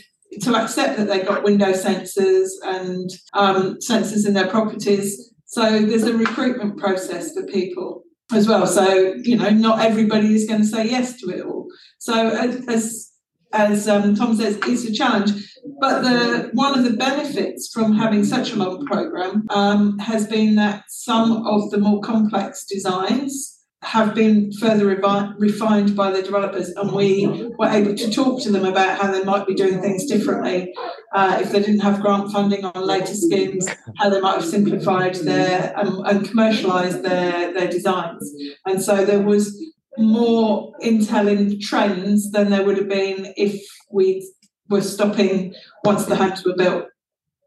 [0.41, 5.33] to accept that they've got window sensors and um, sensors in their properties.
[5.47, 8.67] So there's a recruitment process for people as well.
[8.67, 11.69] So, you know, not everybody is going to say yes to it all.
[11.99, 12.31] So
[12.69, 13.13] as,
[13.53, 15.33] as um, Tom says, it's a challenge.
[15.81, 20.57] But the one of the benefits from having such a long program um, has been
[20.57, 26.71] that some of the more complex designs have been further revi- refined by the developers,
[26.71, 27.27] and we
[27.59, 30.73] were able to talk to them about how they might be doing things differently
[31.13, 33.69] uh, if they didn't have grant funding on later schemes,
[33.99, 38.33] how they might have simplified their um, and commercialised their their designs,
[38.67, 39.61] and so there was
[39.99, 44.27] more intel in trends than there would have been if we
[44.69, 46.87] were stopping once the homes were built.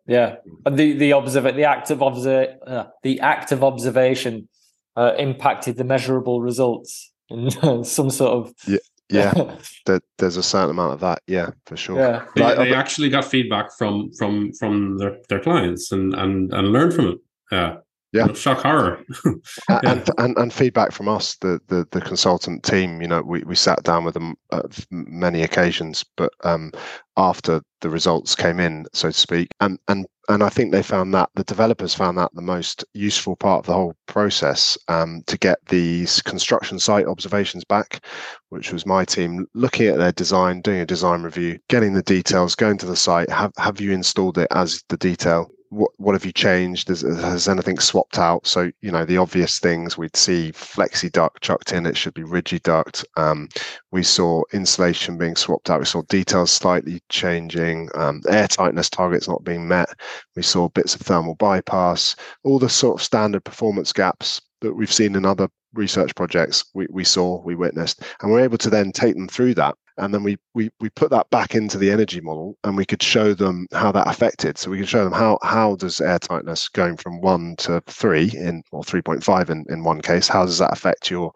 [0.05, 0.35] yeah.
[0.65, 4.49] And the the observe the act of observe uh, the act of observation
[4.95, 7.49] uh, impacted the measurable results in
[7.83, 8.77] some sort of Yeah.
[9.09, 11.21] yeah There, there's a certain amount of that.
[11.27, 11.99] Yeah, for sure.
[11.99, 12.25] yeah.
[12.35, 16.67] They, Like, they actually got feedback from from from their, their clients and and and
[16.69, 17.17] learned from it.
[17.51, 17.75] Uh,
[18.15, 18.33] Yeah.
[18.33, 19.03] shock horror.
[19.69, 19.79] Yeah.
[19.83, 23.55] and, and and feedback from us the the, the consultant team you know we, we
[23.55, 26.71] sat down with them at many occasions but um
[27.17, 31.13] after the results came in so to speak and and and i think they found
[31.13, 35.37] that the developers found that the most useful part of the whole process um, to
[35.37, 38.03] get these construction site observations back
[38.49, 42.55] which was my team looking at their design doing a design review getting the details
[42.55, 46.25] going to the site have have you installed it as the detail what what have
[46.25, 46.87] you changed?
[46.87, 48.47] Has, has anything swapped out?
[48.47, 51.85] So you know the obvious things we'd see flexi duct chucked in.
[51.85, 53.05] It should be rigid duct.
[53.17, 53.49] Um,
[53.91, 55.79] we saw insulation being swapped out.
[55.79, 57.89] We saw details slightly changing.
[57.95, 59.89] Um, air tightness targets not being met.
[60.35, 62.15] We saw bits of thermal bypass.
[62.43, 66.63] All the sort of standard performance gaps that we've seen in other research projects.
[66.73, 70.13] We we saw, we witnessed, and we're able to then take them through that and
[70.13, 73.33] then we, we we put that back into the energy model and we could show
[73.33, 74.57] them how that affected.
[74.57, 78.31] So we could show them how how does air tightness going from one to three
[78.33, 81.31] in or 3.5 in, in one case how does that affect your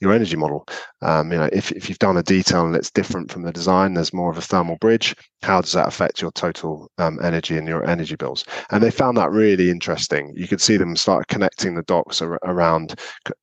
[0.00, 0.66] your energy model?
[1.00, 3.94] Um, you know if, if you've done a detail and it's different from the design
[3.94, 7.66] there's more of a thermal bridge how does that affect your total um, energy and
[7.66, 8.44] your energy bills?
[8.70, 10.32] And they found that really interesting.
[10.36, 12.94] You could see them start connecting the dots ar- around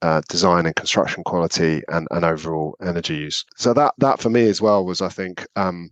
[0.01, 3.43] uh, design and construction quality and, and overall energy use.
[3.57, 5.89] So that that for me as well was i think um,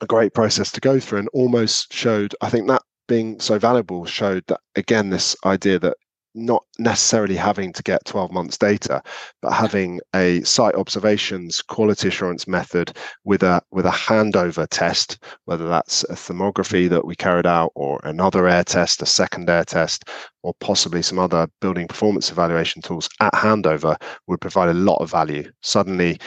[0.00, 4.04] a great process to go through and almost showed i think that being so valuable
[4.04, 5.96] showed that again this idea that
[6.36, 9.00] not necessarily having to get 12 months data
[9.40, 15.68] but having a site observations quality assurance method with a with a handover test whether
[15.68, 20.04] that's a thermography that we carried out or another air test a second air test
[20.44, 23.96] or possibly some other building performance evaluation tools at handover
[24.26, 25.50] would provide a lot of value.
[25.62, 26.20] Suddenly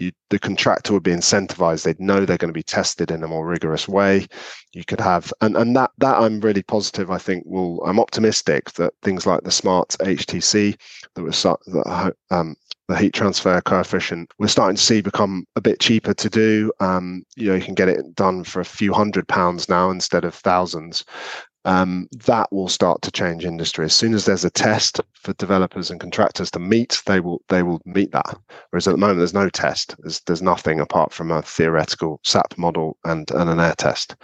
[0.00, 1.84] you, the contractor would be incentivized.
[1.84, 4.26] They'd know they're going to be tested in a more rigorous way.
[4.72, 8.70] You could have and and that that i'm really positive i think will i'm optimistic
[8.72, 10.78] that things like the smart htc
[11.14, 12.54] that was that um,
[12.88, 16.72] the heat transfer coefficient we're starting to see become a bit cheaper to do.
[16.80, 20.24] Um, you know you can get it done for a few hundred pounds now instead
[20.24, 21.04] of thousands
[21.64, 23.84] um, that will start to change industry.
[23.84, 27.62] As soon as there's a test for developers and contractors to meet, they will they
[27.62, 28.38] will meet that.
[28.70, 29.94] Whereas at the moment, there's no test.
[29.98, 34.16] There's there's nothing apart from a theoretical SAP model and, and an air test.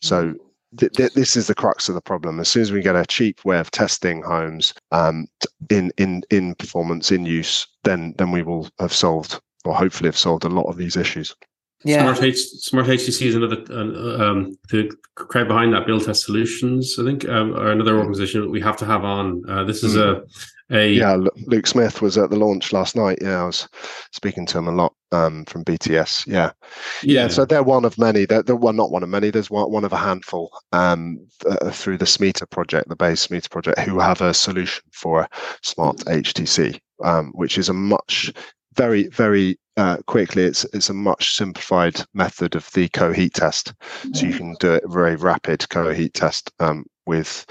[0.00, 0.34] So
[0.76, 2.40] th- th- this is the crux of the problem.
[2.40, 5.26] As soon as we get a cheap way of testing homes um,
[5.70, 10.18] in in in performance in use, then then we will have solved or hopefully have
[10.18, 11.34] solved a lot of these issues.
[11.84, 12.02] Yeah.
[12.02, 15.86] Smart, H- Smart HTC is another uh, um, the crowd behind that.
[15.86, 19.42] Build Test Solutions, I think, um, or another organization that we have to have on.
[19.48, 20.24] Uh, this is mm.
[20.70, 21.16] a, a yeah.
[21.46, 23.18] Luke Smith was at the launch last night.
[23.20, 23.68] Yeah, I was
[24.12, 26.26] speaking to him a lot um, from BTS.
[26.26, 26.52] Yeah.
[27.02, 27.28] yeah, yeah.
[27.28, 28.26] So they're one of many.
[28.26, 29.30] They're, they're well, not one of many.
[29.30, 33.48] There's one, one of a handful um, uh, through the SMETER project, the BEIS SMETER
[33.48, 35.28] project, who have a solution for
[35.62, 38.32] Smart HTC, um, which is a much
[38.76, 43.72] very very uh, quickly it's it's a much simplified method of the co-heat test.
[44.12, 47.46] So you can do it very rapid co-heat test um, with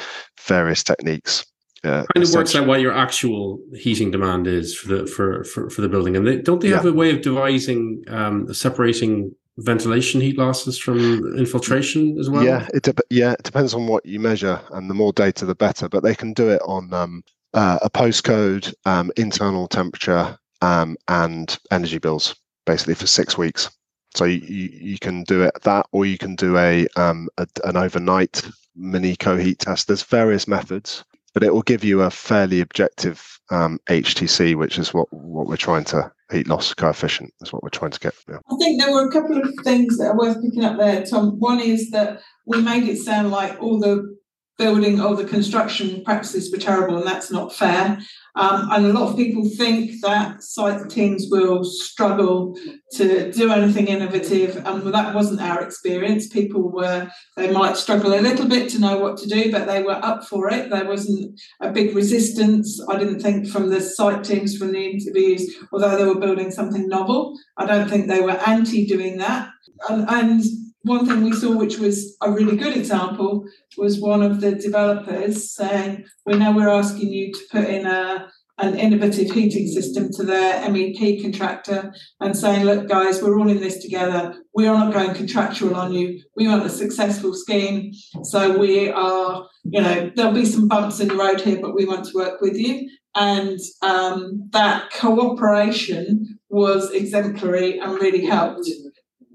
[0.45, 1.45] various techniques
[1.83, 5.69] uh, kind of works out what your actual heating demand is for the for for,
[5.69, 6.15] for the building.
[6.15, 6.91] And they, don't they have yeah.
[6.91, 10.99] a way of devising um, separating ventilation heat losses from
[11.37, 12.43] infiltration as well?
[12.43, 15.55] Yeah it de- yeah it depends on what you measure and the more data the
[15.55, 15.89] better.
[15.89, 17.23] But they can do it on um,
[17.55, 23.69] uh, a postcode um, internal temperature um, and energy bills basically for six weeks.
[24.15, 27.77] So you, you can do it that, or you can do a, um, a an
[27.77, 28.43] overnight
[28.75, 29.87] mini co-heat test.
[29.87, 34.93] There's various methods, but it will give you a fairly objective um, HTC, which is
[34.93, 38.13] what what we're trying to heat loss coefficient is what we're trying to get.
[38.27, 38.39] Yeah.
[38.49, 41.39] I think there were a couple of things that are worth picking up there, Tom.
[41.39, 44.17] One is that we made it sound like all the
[44.57, 47.99] building or the construction practices were terrible, and that's not fair.
[48.35, 52.57] Um, and a lot of people think that site teams will struggle
[52.93, 56.27] to do anything innovative, and that wasn't our experience.
[56.27, 59.83] People were, they might struggle a little bit to know what to do, but they
[59.83, 60.69] were up for it.
[60.69, 65.53] There wasn't a big resistance, I didn't think, from the site teams from the interviews,
[65.71, 67.37] although they were building something novel.
[67.57, 69.49] I don't think they were anti doing that.
[69.89, 70.43] And, and
[70.83, 73.45] one thing we saw, which was a really good example,
[73.77, 78.27] was one of the developers saying, "We know we're asking you to put in a
[78.61, 83.59] an innovative heating system to their MEP contractor and saying, look, guys, we're all in
[83.59, 84.35] this together.
[84.53, 86.21] We are not going contractual on you.
[86.35, 87.91] We want a successful scheme.
[88.23, 91.85] So we are, you know, there'll be some bumps in the road here, but we
[91.85, 92.89] want to work with you.
[93.15, 98.69] And um, that cooperation was exemplary and really helped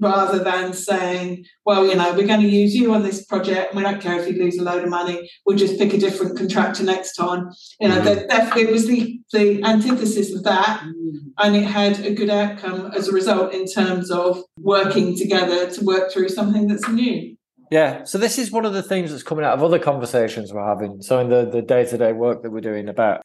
[0.01, 3.77] rather than saying, well, you know, we're going to use you on this project and
[3.77, 6.37] we don't care if you lose a load of money, we'll just pick a different
[6.37, 7.51] contractor next time.
[7.81, 8.29] You know, mm.
[8.29, 10.83] definitely it was the, the antithesis of that.
[10.83, 11.13] Mm.
[11.39, 15.85] And it had a good outcome as a result in terms of working together to
[15.85, 17.37] work through something that's new.
[17.71, 20.65] Yeah, so this is one of the things that's coming out of other conversations we're
[20.65, 21.03] having.
[21.03, 23.23] So in the the day to day work that we're doing about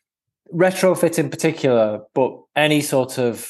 [0.52, 3.48] retrofit in particular, but any sort of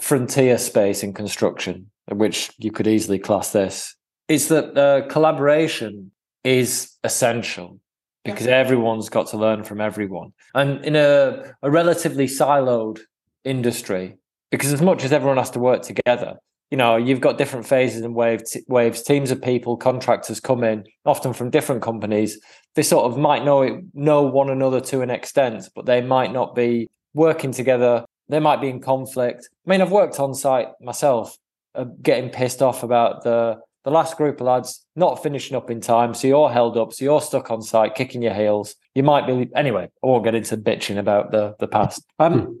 [0.00, 3.94] frontier space in construction which you could easily class this,
[4.28, 6.10] is that uh, collaboration
[6.44, 7.80] is essential
[8.24, 8.56] because yeah.
[8.56, 10.32] everyone's got to learn from everyone.
[10.54, 13.00] And in a, a relatively siloed
[13.44, 14.16] industry,
[14.50, 16.36] because as much as everyone has to work together,
[16.70, 20.84] you know, you've got different phases and waves, waves, teams of people, contractors come in,
[21.04, 22.38] often from different companies.
[22.74, 26.54] They sort of might know know one another to an extent, but they might not
[26.54, 28.04] be working together.
[28.28, 29.48] They might be in conflict.
[29.66, 31.36] I mean, I've worked on site myself
[31.74, 35.80] uh, getting pissed off about the the last group of lads not finishing up in
[35.80, 36.12] time.
[36.12, 36.92] So you're held up.
[36.92, 38.74] So you're stuck on site, kicking your heels.
[38.94, 39.84] You might be anyway.
[39.84, 42.04] I won't get into bitching about the the past.
[42.18, 42.52] Um, hmm.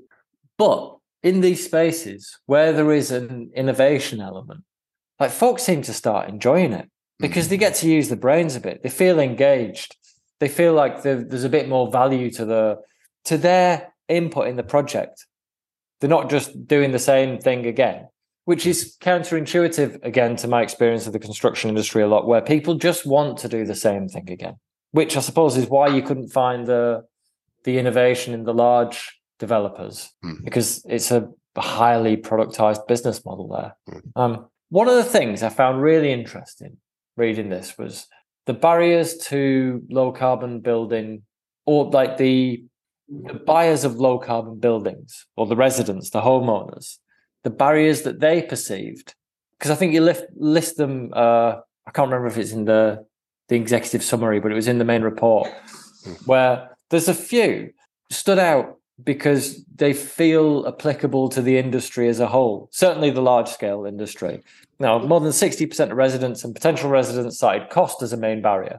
[0.56, 4.64] but in these spaces where there is an innovation element,
[5.18, 8.60] like folks seem to start enjoying it because they get to use the brains a
[8.60, 8.82] bit.
[8.82, 9.96] They feel engaged.
[10.38, 12.78] They feel like there's a bit more value to the
[13.24, 15.26] to their input in the project.
[16.00, 18.08] They're not just doing the same thing again
[18.50, 22.74] which is counterintuitive again to my experience of the construction industry a lot, where people
[22.74, 24.56] just want to do the same thing again,
[24.90, 27.04] which I suppose is why you couldn't find the
[27.62, 28.98] the innovation in the large
[29.38, 30.42] developers mm.
[30.42, 33.72] because it's a highly productized business model there.
[33.88, 34.02] Mm.
[34.16, 36.78] Um, one of the things I found really interesting
[37.16, 38.08] reading this was
[38.46, 41.22] the barriers to low carbon building,
[41.66, 42.64] or like the,
[43.08, 46.98] the buyers of low carbon buildings, or the residents, the homeowners
[47.42, 49.14] the barriers that they perceived.
[49.58, 51.10] Because I think you list, list them.
[51.12, 53.06] Uh, I can't remember if it's in the
[53.48, 55.48] the executive summary, but it was in the main report
[56.04, 56.12] hmm.
[56.24, 57.70] where there's a few
[58.10, 62.68] stood out because they feel applicable to the industry as a whole.
[62.72, 64.42] Certainly, the large scale industry.
[64.78, 68.40] Now, more than sixty percent of residents and potential residents cited cost as a main
[68.42, 68.78] barrier.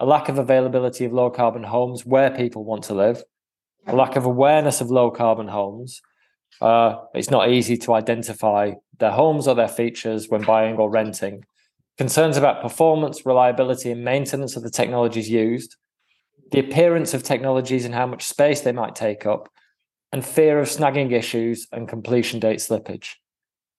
[0.00, 3.22] a lack of availability of low carbon homes where people want to live,
[3.86, 6.00] a lack of awareness of low carbon homes.
[6.60, 11.44] Uh, it's not easy to identify their homes or their features when buying or renting.
[11.96, 15.76] Concerns about performance, reliability, and maintenance of the technologies used,
[16.50, 19.48] the appearance of technologies and how much space they might take up,
[20.12, 23.14] and fear of snagging issues and completion date slippage.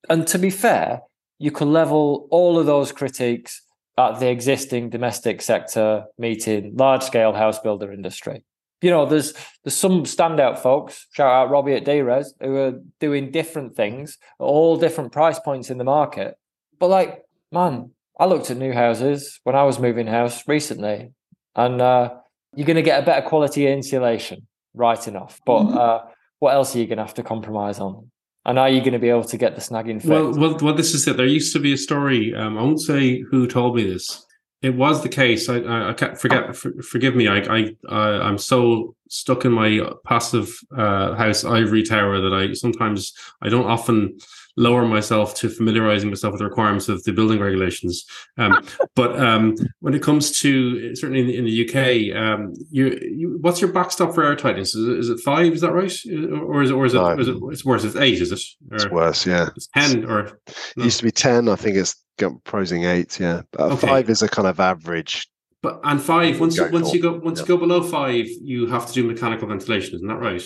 [0.10, 1.02] And to be fair,
[1.40, 3.62] you could level all of those critiques
[3.98, 8.44] at the existing domestic sector meeting large scale house builder industry.
[8.82, 13.32] You know, there's there's some standout folks, shout out Robbie at Drez who are doing
[13.32, 16.36] different things at all different price points in the market.
[16.80, 21.12] But like, man, I looked at new houses when I was moving house recently,
[21.56, 22.14] and uh,
[22.56, 25.40] you're going to get a better quality insulation, right enough.
[25.46, 25.78] But mm-hmm.
[25.78, 26.00] uh,
[26.40, 28.10] what else are you going to have to compromise on?
[28.46, 30.08] And are you going to be able to get the snagging fixed?
[30.08, 31.18] Well, well, well, this is it.
[31.18, 32.34] There used to be a story.
[32.34, 34.26] Um, I won't say who told me this.
[34.62, 35.50] It was the case.
[35.50, 36.56] I, I, I can't forget.
[36.56, 37.28] For, forgive me.
[37.28, 42.54] I, I, I, am so stuck in my passive uh, house ivory tower that I
[42.54, 44.20] sometimes I don't often
[44.58, 48.06] lower myself to familiarizing myself with the requirements of the building regulations.
[48.38, 53.00] Um, but um, when it comes to certainly in the, in the UK, um, you,
[53.02, 54.76] you, what's your backstop for air tightness?
[54.76, 55.54] Is it, is it five?
[55.54, 57.84] Is that right, or is it or is it, is it it's worse?
[57.84, 58.22] It's eight?
[58.22, 58.42] Is it?
[58.72, 59.26] Or it's worse.
[59.26, 60.32] Yeah, it's ten or no.
[60.78, 61.48] it used to be ten.
[61.50, 61.96] I think it's
[62.44, 63.20] prosing eight.
[63.20, 63.88] Yeah, but okay.
[63.88, 65.28] five is a kind of average.
[65.62, 67.44] But and five once you, once you go once yeah.
[67.44, 69.96] you go below five, you have to do mechanical ventilation.
[69.96, 70.44] Isn't that right?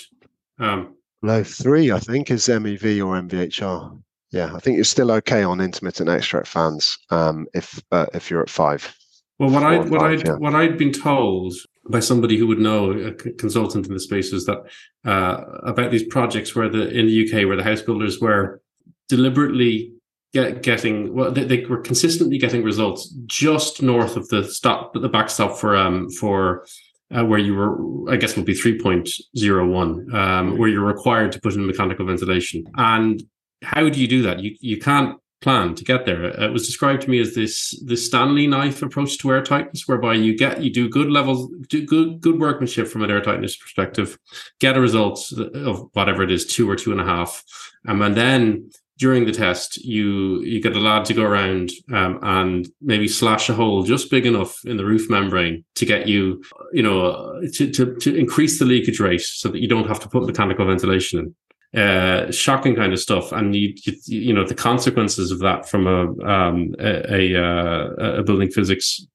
[0.59, 0.95] Um,
[1.25, 3.99] Below three, I think, is MEV or MVHR.
[4.29, 8.43] Yeah, I think you're still okay on intermittent extract fans um, if uh, if you're
[8.43, 8.95] at five.
[9.39, 10.35] Well, what I what I yeah.
[10.35, 11.55] what I'd been told
[11.89, 14.65] by somebody who would know a consultant in the space is that
[15.03, 18.61] uh, about these projects where the in the UK where the house builders were
[19.09, 19.93] deliberately
[20.31, 25.09] get, getting well they, they, were consistently getting results just north of the stop the
[25.09, 26.67] backstop for um for
[27.15, 31.53] uh, where you were, I guess, would be 3.01, um, where you're required to put
[31.53, 32.65] in mechanical ventilation.
[32.75, 33.21] And
[33.63, 34.39] how do you do that?
[34.39, 36.23] You you can't plan to get there.
[36.23, 40.15] It was described to me as this this Stanley knife approach to air tightness, whereby
[40.15, 44.17] you get you do good levels, do good good workmanship from an air tightness perspective,
[44.59, 47.43] get a result of whatever it is, two or two and a half,
[47.87, 52.67] um, and then during the test, you you get allowed to go around um, and
[52.81, 56.41] maybe slash a hole just big enough in the roof membrane to get you,
[56.71, 60.09] you know, to, to, to increase the leakage rate so that you don't have to
[60.09, 61.35] put mechanical ventilation in.
[61.75, 65.87] Uh, shocking kind of stuff, and you, you, you know the consequences of that from
[65.87, 69.05] a um, a, a, uh, a building physics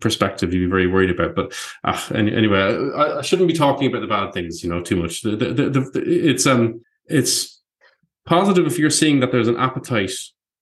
[0.00, 1.36] perspective you'd be very worried about.
[1.36, 2.58] But uh, anyway,
[2.96, 5.22] I, I, shouldn't be talking about the bad things, you know, too much.
[5.22, 7.57] The, the, the, the, it's um, it's
[8.28, 10.12] positive if you're seeing that there's an appetite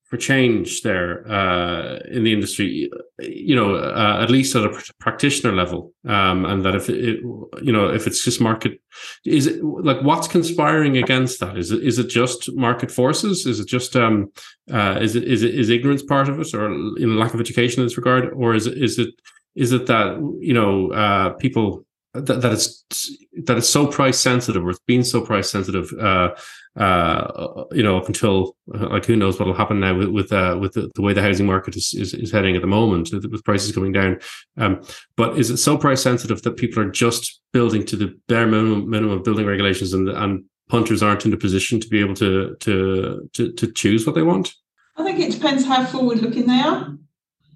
[0.05, 2.89] for change there uh, in the industry,
[3.19, 7.21] you know, uh, at least at a pr- practitioner level, um, and that if it,
[7.61, 8.81] you know, if it's just market,
[9.25, 11.59] is it like what's conspiring against that?
[11.59, 13.47] Is it is it just market forces?
[13.47, 14.31] Is it just um,
[14.73, 17.81] uh, is it is it is ignorance part of it, or in lack of education
[17.81, 19.11] in this regard, or is it is it
[19.57, 22.85] is it that you know uh, people that, that it's
[23.45, 26.31] that it's so price sensitive or it's been so price sensitive uh,
[26.77, 30.33] uh, you know, up until uh, like who knows what will happen now with with,
[30.33, 33.11] uh, with the, the, way the housing market is, is, is heading at the moment
[33.13, 34.19] with prices coming down.
[34.59, 34.83] Um,
[35.17, 38.91] but is it so price sensitive that people are just building to the bare minimum
[38.91, 42.57] minimum of building regulations and and punters aren't in a position to be able to
[42.61, 44.53] to to, to choose what they want?
[44.99, 46.97] I think it depends how forward looking they are.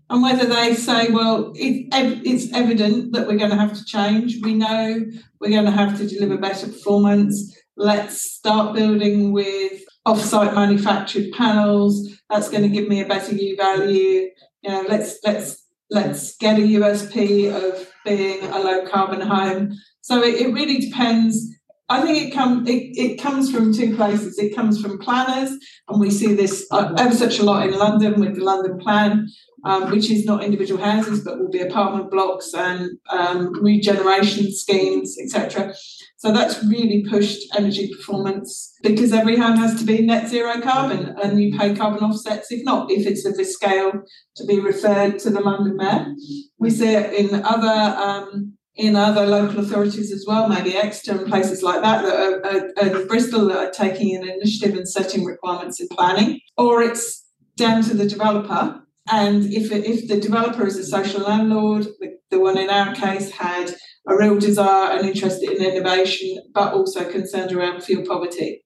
[0.09, 4.39] And whether they say, well, it, it's evident that we're going to have to change.
[4.43, 5.07] We know
[5.41, 12.21] we're going to have to deliver better performance let's start building with off-site manufactured panels.
[12.29, 14.29] That's going to give me a better U value.
[14.63, 19.73] You know, let's let's let's get a USP of being a low carbon home.
[20.03, 21.57] So it, it really depends.
[21.89, 24.39] I think it comes it, it comes from two places.
[24.39, 25.51] It comes from planners,
[25.89, 29.27] and we see this uh, ever such a lot in London with the London Plan,
[29.65, 35.17] um, which is not individual houses but will be apartment blocks and um, regeneration schemes,
[35.19, 35.75] etc.
[36.21, 41.17] So that's really pushed energy performance because every home has to be net zero carbon
[41.23, 43.93] and you pay carbon offsets if not, if it's of this scale
[44.37, 46.15] to be referred to the London Mayor.
[46.59, 51.27] We see it in other um, in other local authorities as well, maybe Exeter and
[51.27, 55.25] places like that, that are, are, are Bristol that are taking an initiative and setting
[55.25, 58.83] requirements in planning, or it's down to the developer.
[59.11, 63.31] And if, if the developer is a social landlord, the, the one in our case
[63.31, 63.75] had
[64.09, 68.65] a real desire and interest in innovation, but also concerned around fuel poverty.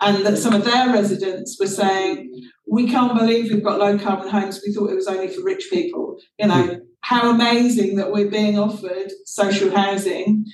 [0.00, 4.28] And that some of their residents were saying, We can't believe we've got low carbon
[4.28, 4.62] homes.
[4.64, 6.16] We thought it was only for rich people.
[6.38, 10.44] You know, how amazing that we're being offered social housing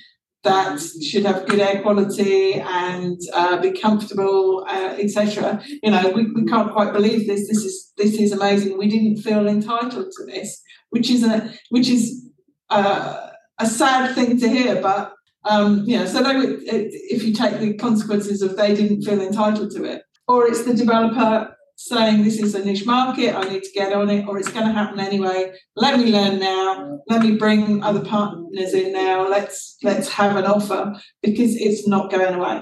[0.43, 5.63] that should have good air quality and uh, be comfortable, uh, etc.
[5.81, 7.47] You know, we, we can't quite believe this.
[7.47, 8.77] This is this is amazing.
[8.77, 12.29] We didn't feel entitled to this, which is a which is
[12.69, 14.81] uh, a sad thing to hear.
[14.81, 15.13] But
[15.45, 19.21] um, you know, so they would, if you take the consequences of they didn't feel
[19.21, 23.63] entitled to it, or it's the developer saying this is a niche market, I need
[23.63, 25.53] to get on it, or it's going to happen anyway.
[25.75, 26.99] Let me learn now.
[27.09, 29.27] Let me bring other partners in now.
[29.27, 32.61] Let's let's have an offer because it's not going away.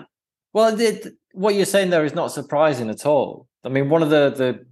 [0.53, 3.47] Well, it, what you're saying there is not surprising at all.
[3.63, 4.65] I mean, one of the the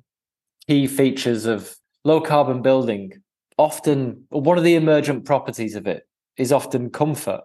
[0.67, 3.11] key features of low carbon building,
[3.57, 6.08] often one of the emergent properties of it
[6.39, 7.41] is often comfort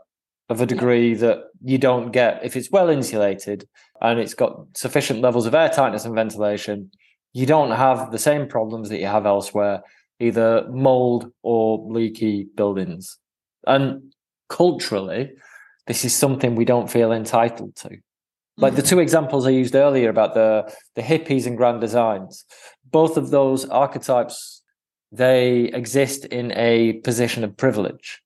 [0.49, 3.67] of a degree that you don't get if it's well insulated
[4.01, 6.91] and it's got sufficient levels of air tightness and ventilation.
[7.33, 9.83] You don't have the same problems that you have elsewhere
[10.21, 13.19] either mold or leaky buildings.
[13.67, 14.15] And
[14.49, 15.33] culturally
[15.87, 17.99] this is something we don't feel entitled to.
[18.57, 18.89] Like the mm-hmm.
[18.89, 22.45] two examples i used earlier about the the hippies and grand designs
[22.89, 24.63] both of those archetypes
[25.11, 28.23] they exist in a position of privilege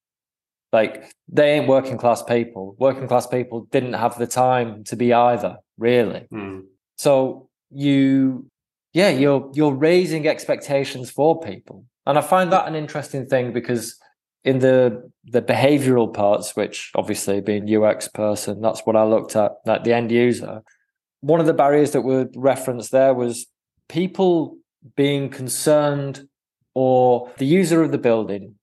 [0.72, 2.76] like they ain't working class people.
[2.78, 6.26] Working class people didn't have the time to be either, really.
[6.32, 6.64] Mm.
[6.96, 8.50] So you
[8.92, 11.84] yeah, you're you're raising expectations for people.
[12.06, 13.98] And I find that an interesting thing because
[14.44, 19.52] in the the behavioral parts, which obviously being UX person, that's what I looked at,
[19.66, 20.62] like the end user.
[21.20, 23.46] One of the barriers that were referenced there was
[23.88, 24.56] people
[24.96, 26.28] being concerned
[26.74, 28.54] or the user of the building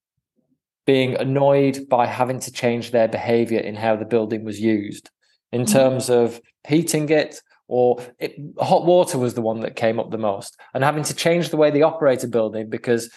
[0.86, 5.10] being annoyed by having to change their behavior in how the building was used
[5.52, 5.74] in mm-hmm.
[5.74, 10.18] terms of heating it or it, hot water was the one that came up the
[10.18, 13.12] most and having to change the way they operate a building because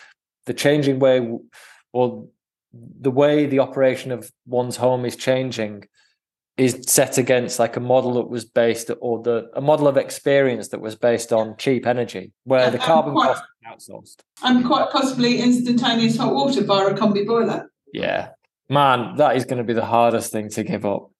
[0.46, 1.30] the changing way
[1.92, 2.26] or
[2.72, 5.84] the way the operation of one's home is changing
[6.58, 10.68] is set against like a model that was based or the a model of experience
[10.68, 14.16] that was based on cheap energy where the carbon quite, cost outsourced.
[14.42, 17.70] And quite possibly instantaneous hot water via a combi boiler.
[17.92, 18.30] Yeah.
[18.68, 21.10] Man that is going to be the hardest thing to give up.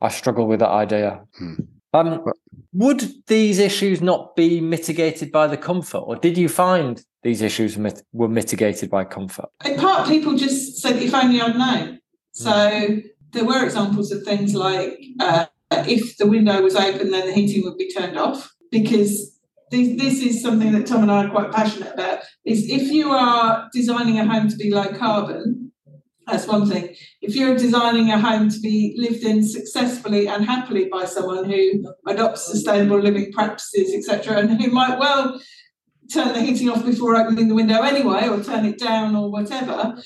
[0.00, 1.24] I struggle with that idea.
[1.38, 1.54] Hmm.
[1.94, 2.24] um
[2.74, 7.78] would these issues not be mitigated by the comfort or did you find these issues
[7.78, 9.48] mit- were mitigated by comfort?
[9.64, 11.98] In part people just said if only i'd known.
[12.32, 12.98] So hmm
[13.32, 17.64] there were examples of things like uh, if the window was open, then the heating
[17.64, 19.38] would be turned off because
[19.70, 22.20] this, this is something that Tom and I are quite passionate about.
[22.44, 25.72] Is if you are designing a home to be low carbon,
[26.26, 26.94] that's one thing.
[27.20, 31.84] If you're designing a home to be lived in successfully and happily by someone who
[32.06, 35.40] adopts sustainable living practices, etc., and who might well
[36.12, 40.00] turn the heating off before opening the window anyway, or turn it down, or whatever,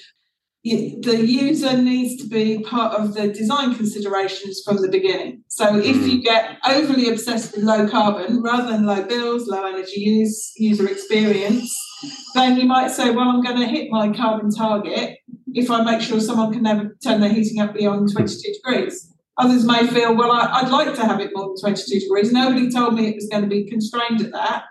[0.66, 5.44] the user needs to be part of the design considerations from the beginning.
[5.46, 6.24] So if you mm.
[6.24, 11.72] get overly obsessed with low carbon rather than low bills, low energy use, user experience,
[12.34, 15.18] then you might say, well, I'm going to hit my carbon target
[15.54, 19.12] if I make sure someone can never turn their heating up beyond 22 degrees.
[19.38, 22.32] Others may feel, well, I, would like to have it more than 22 degrees.
[22.32, 24.64] Nobody told me it was going to be constrained at that.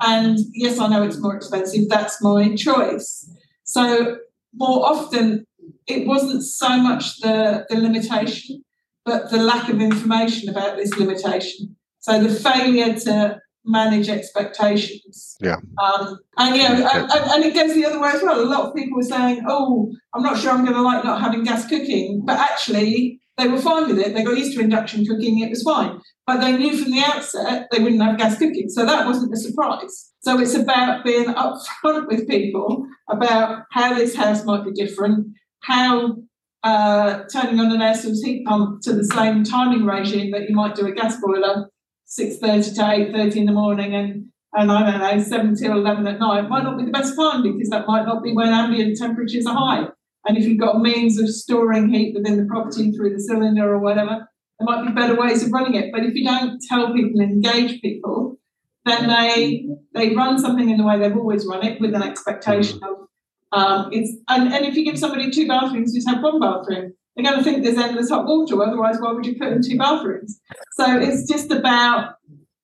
[0.00, 1.88] And yes, I know it's more expensive.
[1.88, 3.30] That's my choice.
[3.64, 4.18] So
[4.54, 5.44] more often
[5.86, 8.62] it wasn't so much the, the limitation,
[9.04, 11.76] but the lack of information about this limitation.
[12.00, 15.36] So the failure to manage expectations.
[15.40, 15.56] Yeah.
[15.82, 18.40] Um, and know, and, and, it goes the other way as well.
[18.40, 21.20] A lot of people were saying, "Oh, I'm not sure I'm going to like not
[21.20, 24.14] having gas cooking," but actually they were fine with it.
[24.14, 26.00] They got used to induction cooking; it was fine.
[26.26, 29.36] But they knew from the outset they wouldn't have gas cooking, so that wasn't a
[29.36, 30.12] surprise.
[30.20, 35.28] So it's about being upfront with people about how this house might be different,
[35.60, 36.16] how
[36.64, 40.54] uh, turning on an air source heat pump to the same timing regime that you
[40.54, 41.70] might do a gas boiler,
[42.08, 46.18] 6.30 to 8.30 in the morning and, and I don't know, 7 till 11 at
[46.18, 49.46] night might not be the best time because that might not be when ambient temperatures
[49.46, 49.88] are high.
[50.28, 53.78] And if you've got means of storing heat within the property through the cylinder or
[53.78, 55.90] whatever, there might be better ways of running it.
[55.90, 58.36] But if you don't tell people engage people,
[58.84, 62.80] then they they run something in the way they've always run it with an expectation
[62.82, 63.08] of
[63.52, 67.24] um, it's and, and if you give somebody two bathrooms who's have one bathroom, they're
[67.24, 68.62] going to think there's endless hot water.
[68.62, 70.38] Otherwise, why would you put in two bathrooms?
[70.72, 72.16] So it's just about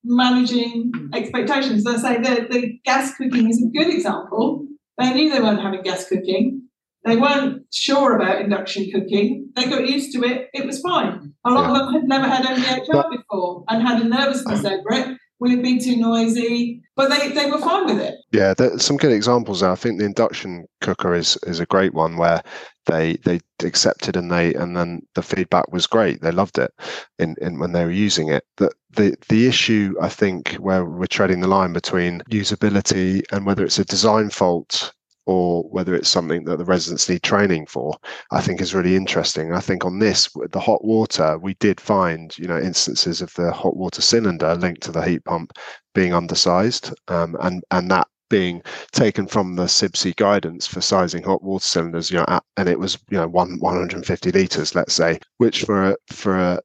[0.04, 1.86] managing expectations.
[1.86, 4.66] I say the, the gas cooking is a good example.
[4.98, 6.68] They knew they weren't having gas cooking.
[7.04, 9.50] They weren't sure about induction cooking.
[9.56, 10.48] They got used to it.
[10.54, 11.34] It was fine.
[11.44, 11.80] A lot yeah.
[11.80, 15.62] of them had never had MVHR before and had a nervousness over it Will it
[15.62, 16.82] be too noisy?
[16.96, 18.14] But they, they were fine with it.
[18.32, 19.70] Yeah, some good examples there.
[19.70, 22.42] I think the induction cooker is is a great one where
[22.86, 26.22] they they accepted and they and then the feedback was great.
[26.22, 26.70] They loved it
[27.18, 28.44] in, in when they were using it.
[28.56, 33.64] The the the issue I think where we're treading the line between usability and whether
[33.64, 34.94] it's a design fault
[35.26, 37.96] or whether it's something that the residents need training for,
[38.30, 39.52] I think is really interesting.
[39.52, 43.50] I think on this, the hot water, we did find, you know, instances of the
[43.52, 45.52] hot water cylinder linked to the heat pump
[45.94, 48.62] being undersized, um, and and that being
[48.92, 52.78] taken from the CIBSE guidance for sizing hot water cylinders, you know, at, and it
[52.78, 56.60] was you know one 150 liters, let's say, which for a for a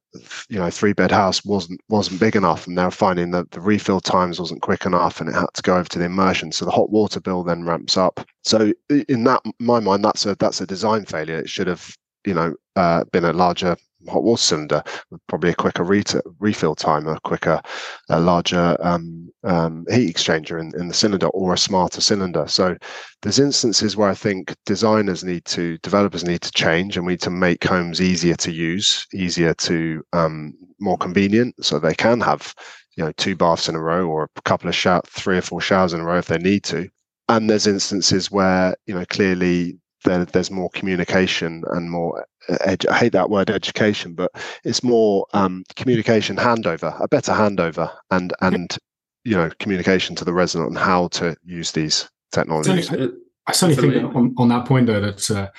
[0.50, 3.62] you know three bed house wasn't wasn't big enough, and they were finding that the
[3.62, 6.52] refill times wasn't quick enough, and it had to go over to the immersion.
[6.52, 8.26] So the hot water bill then ramps up.
[8.44, 11.40] So in that my mind, that's a that's a design failure.
[11.40, 11.96] It should have
[12.26, 13.76] you know uh, been a larger
[14.08, 14.84] hot water cylinder
[15.28, 17.62] probably a quicker refill time, a quicker,
[18.10, 22.48] a larger um, um, heat exchanger in, in the cylinder or a smarter cylinder.
[22.48, 22.76] So
[23.22, 27.22] there's instances where I think designers need to, developers need to change and we need
[27.22, 32.54] to make homes easier to use, easier to, um, more convenient so they can have,
[32.96, 35.62] you know, two baths in a row or a couple of shower, three or four
[35.62, 36.90] showers in a row if they need to.
[37.28, 42.26] And there's instances where, you know, clearly there, there's more communication and more
[42.66, 44.32] I hate that word education, but
[44.64, 48.78] it's more um, communication handover, a better handover, and and
[49.24, 52.92] you know communication to the resident on how to use these technologies.
[52.92, 53.10] I,
[53.48, 55.50] I certainly think on, on that point though that uh,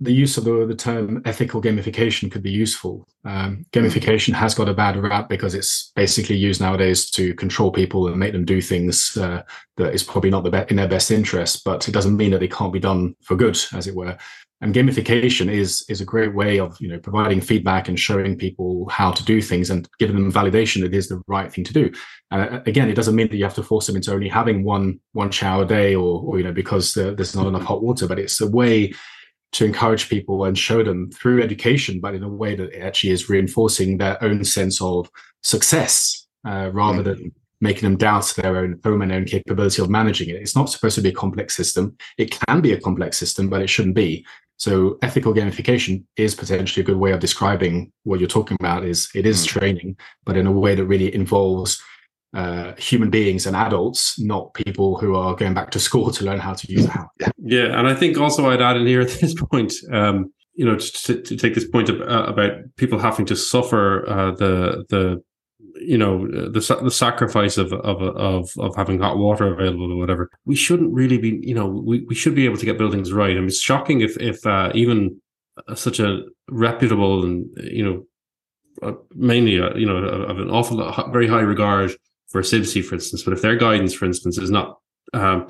[0.00, 3.08] the use of the, the term ethical gamification could be useful.
[3.24, 8.06] Um, gamification has got a bad rap because it's basically used nowadays to control people
[8.08, 9.42] and make them do things uh,
[9.78, 11.64] that is probably not the be- in their best interest.
[11.64, 14.18] But it doesn't mean that they can't be done for good, as it were
[14.60, 18.88] and gamification is is a great way of you know providing feedback and showing people
[18.88, 21.72] how to do things and giving them validation that it is the right thing to
[21.72, 21.90] do
[22.30, 24.98] uh, again it doesn't mean that you have to force them into only having one
[25.12, 28.18] one shower a day or, or you know because there's not enough hot water but
[28.18, 28.92] it's a way
[29.52, 33.28] to encourage people and show them through education but in a way that actually is
[33.28, 35.10] reinforcing their own sense of
[35.42, 37.22] success uh, rather mm-hmm.
[37.22, 40.36] than making them doubt their own home and own capability of managing it.
[40.36, 41.96] It's not supposed to be a complex system.
[42.18, 44.26] It can be a complex system, but it shouldn't be.
[44.58, 48.84] So ethical gamification is potentially a good way of describing what you're talking about.
[48.84, 49.48] Is it is mm.
[49.48, 51.80] training, but in a way that really involves
[52.34, 56.38] uh, human beings and adults, not people who are going back to school to learn
[56.38, 56.90] how to use it.
[57.20, 57.30] Yeah.
[57.38, 60.76] yeah, and I think also I'd add in here at this point, um, you know,
[60.76, 65.22] to, to, take this point uh, about people having to suffer uh, the the
[65.74, 70.30] you know the the sacrifice of of of of having hot water available or whatever.
[70.44, 73.32] We shouldn't really be, you know, we, we should be able to get buildings right.
[73.36, 75.20] I mean, it's shocking if if uh, even
[75.74, 78.06] such a reputable and you know
[78.88, 80.76] uh, mainly uh, you know of an awful
[81.10, 81.92] very high regard
[82.28, 84.78] for CIBSE, for instance, but if their guidance, for instance, is not
[85.14, 85.48] um,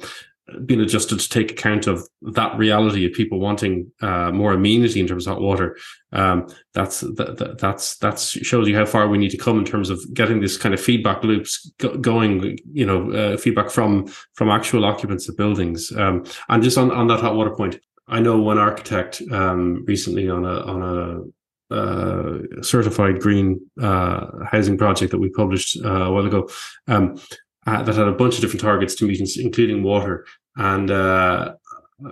[0.64, 5.06] been adjusted to take account of that reality of people wanting uh, more amenity in
[5.06, 5.76] terms of hot water.
[6.12, 9.90] Um, that's that, that's that's shows you how far we need to come in terms
[9.90, 12.58] of getting this kind of feedback loops go- going.
[12.72, 15.92] You know, uh, feedback from from actual occupants of buildings.
[15.96, 20.28] Um, and just on, on that hot water point, I know one architect um, recently
[20.28, 26.12] on a on a uh, certified green uh, housing project that we published uh, a
[26.12, 26.48] while ago.
[26.86, 27.20] Um,
[27.66, 30.26] uh, that had a bunch of different targets to meet, including water.
[30.56, 31.54] And uh,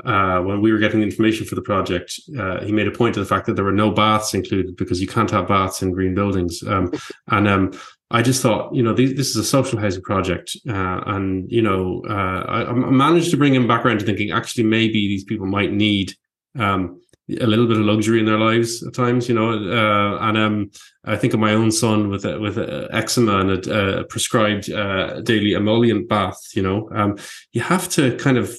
[0.05, 3.23] uh, when we were getting information for the project, uh, he made a point of
[3.23, 6.15] the fact that there were no baths included because you can't have baths in green
[6.15, 6.63] buildings.
[6.67, 6.93] Um,
[7.29, 7.73] and um,
[8.11, 12.03] I just thought, you know, this is a social housing project, uh, and you know,
[12.09, 15.47] uh, I, I, managed to bring him back around to thinking actually maybe these people
[15.47, 16.15] might need
[16.59, 17.01] um,
[17.31, 19.51] a little bit of luxury in their lives at times, you know.
[19.53, 20.71] Uh, and um,
[21.05, 24.71] I think of my own son with a, with a eczema and a, a prescribed
[24.71, 26.41] uh, daily emollient bath.
[26.55, 27.17] You know, um,
[27.53, 28.59] you have to kind of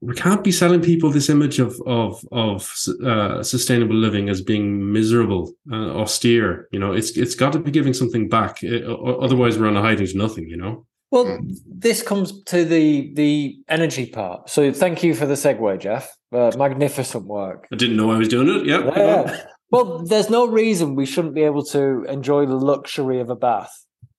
[0.00, 2.72] we can't be selling people this image of of of
[3.04, 6.68] uh, sustainable living as being miserable, uh, austere.
[6.72, 8.62] You know, it's it's got to be giving something back.
[8.62, 10.48] It, otherwise, we're on a hiding to nothing.
[10.48, 10.86] You know.
[11.10, 14.50] Well, this comes to the the energy part.
[14.50, 16.16] So, thank you for the segue, Jeff.
[16.32, 17.68] Uh, magnificent work.
[17.72, 18.66] I didn't know I was doing it.
[18.66, 18.96] Yep.
[18.96, 19.42] Yeah.
[19.70, 23.72] well, there's no reason we shouldn't be able to enjoy the luxury of a bath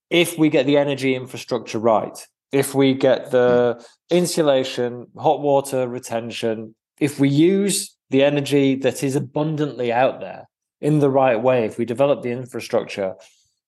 [0.09, 2.17] if we get the energy infrastructure right.
[2.51, 9.15] If we get the insulation, hot water retention, if we use the energy that is
[9.15, 10.47] abundantly out there
[10.79, 13.15] in the right way, if we develop the infrastructure,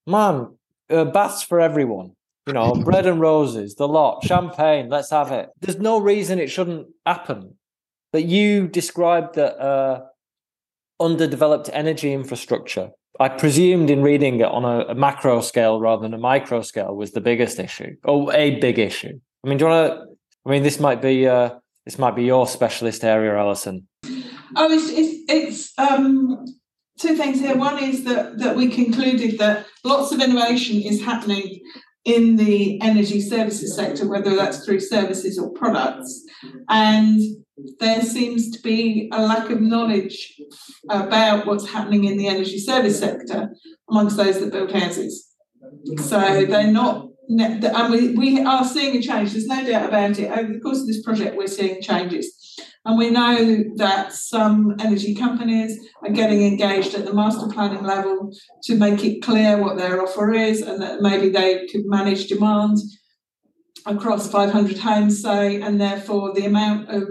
[0.07, 0.57] man,
[0.89, 2.13] uh, baths for everyone.
[2.49, 5.49] You know, bread and roses, the lot, champagne, let's have it.
[5.61, 7.59] There's no reason it shouldn't happen
[8.11, 10.01] that you described that uh,
[10.99, 12.89] underdeveloped energy infrastructure.
[13.19, 16.95] I presumed in reading it on a, a, macro scale rather than a micro scale
[16.95, 19.19] was the biggest issue, or a big issue.
[19.45, 20.05] I mean, do you want to?
[20.47, 21.51] I mean, this might be uh,
[21.85, 23.87] this might be your specialist area, Alison.
[24.55, 26.47] Oh, it's it's, it's um,
[26.97, 27.55] two things here.
[27.55, 31.59] One is that that we concluded that lots of innovation is happening
[32.09, 36.23] in the energy services sector, whether that's through services or products,
[36.69, 37.21] and
[37.79, 40.41] there seems to be a lack of knowledge
[40.89, 43.49] about what's happening in the energy service sector
[43.89, 45.27] amongst those that build houses.
[45.97, 49.33] So they're not and we, we are seeing a change.
[49.33, 50.31] There's no doubt about it.
[50.31, 52.38] Over the course of this project, we're seeing changes.
[52.89, 58.33] And we know that some energy companies are getting engaged at the master planning level
[58.63, 62.79] to make it clear what their offer is and that maybe they could manage demand
[63.85, 67.03] across 500 homes, say, and therefore the amount of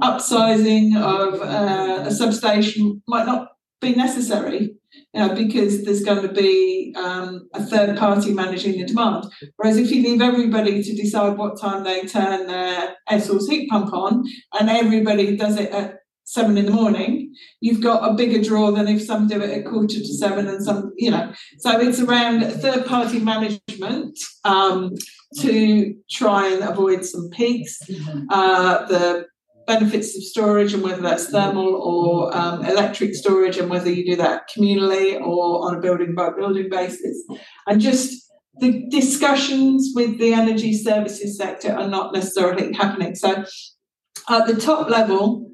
[0.00, 3.48] upsizing of uh, a substation might not
[3.82, 4.70] be necessary
[5.12, 9.24] you know, because there's going to be um, a third party managing the demand.
[9.56, 13.68] Whereas if you leave everybody to decide what time they turn their air source heat
[13.68, 14.24] pump on
[14.58, 18.86] and everybody does it at seven in the morning, you've got a bigger draw than
[18.86, 21.32] if some do it at quarter to seven and some, you know.
[21.58, 24.94] So it's around third party management um,
[25.40, 27.80] to try and avoid some peaks.
[28.30, 29.26] Uh, the
[29.74, 34.16] benefits of storage and whether that's thermal or um, electric storage and whether you do
[34.16, 37.16] that communally or on a building by building basis.
[37.66, 38.08] And just
[38.58, 43.14] the discussions with the energy services sector are not necessarily happening.
[43.14, 43.44] So
[44.28, 45.50] at the top level,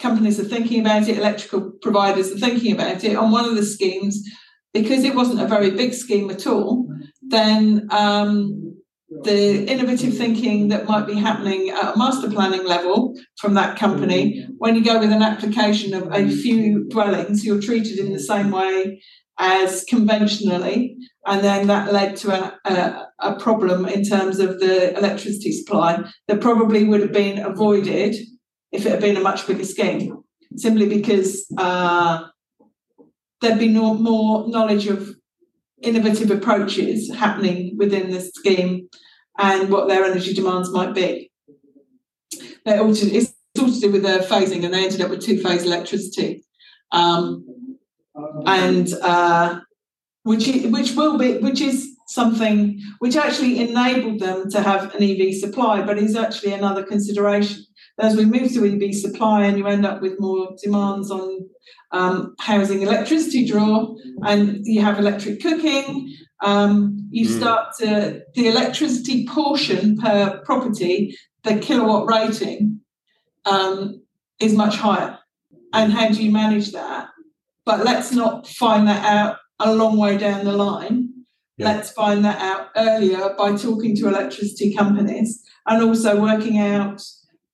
[0.00, 3.16] companies are thinking about it, electrical providers are thinking about it.
[3.16, 4.20] On one of the schemes,
[4.74, 6.88] because it wasn't a very big scheme at all,
[7.22, 8.76] then um,
[9.10, 14.46] the innovative thinking that might be happening at a master planning level from that company.
[14.58, 18.52] When you go with an application of a few dwellings, you're treated in the same
[18.52, 19.02] way
[19.38, 20.96] as conventionally,
[21.26, 26.04] and then that led to a, a, a problem in terms of the electricity supply
[26.28, 28.14] that probably would have been avoided
[28.70, 30.22] if it had been a much bigger scheme,
[30.56, 32.26] simply because uh,
[33.40, 35.16] there'd be no, more knowledge of
[35.82, 38.88] innovative approaches happening within the scheme
[39.38, 41.30] and what their energy demands might be.
[42.66, 45.64] To, it's all to do with their phasing, and they ended up with two phase
[45.64, 46.44] electricity,
[46.92, 47.44] um,
[48.46, 49.60] and uh,
[50.24, 55.34] which which will be which is something which actually enabled them to have an EV
[55.34, 57.64] supply, but is actually another consideration.
[58.00, 61.48] As we move to EV supply, and you end up with more demands on
[61.92, 63.94] um, housing electricity draw,
[64.24, 67.38] and you have electric cooking, um, you mm.
[67.38, 72.80] start to the electricity portion per property, the kilowatt rating
[73.44, 74.02] um,
[74.40, 75.18] is much higher.
[75.72, 77.08] And how do you manage that?
[77.64, 81.10] But let's not find that out a long way down the line.
[81.56, 81.72] Yeah.
[81.72, 87.02] Let's find that out earlier by talking to electricity companies and also working out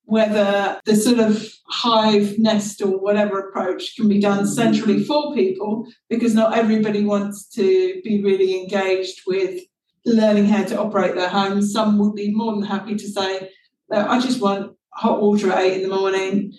[0.07, 5.85] whether the sort of hive nest or whatever approach can be done centrally for people
[6.09, 9.59] because not everybody wants to be really engaged with
[10.05, 11.61] learning how to operate their home.
[11.61, 13.49] Some would be more than happy to say,
[13.91, 16.53] I just want hot water at eight in the morning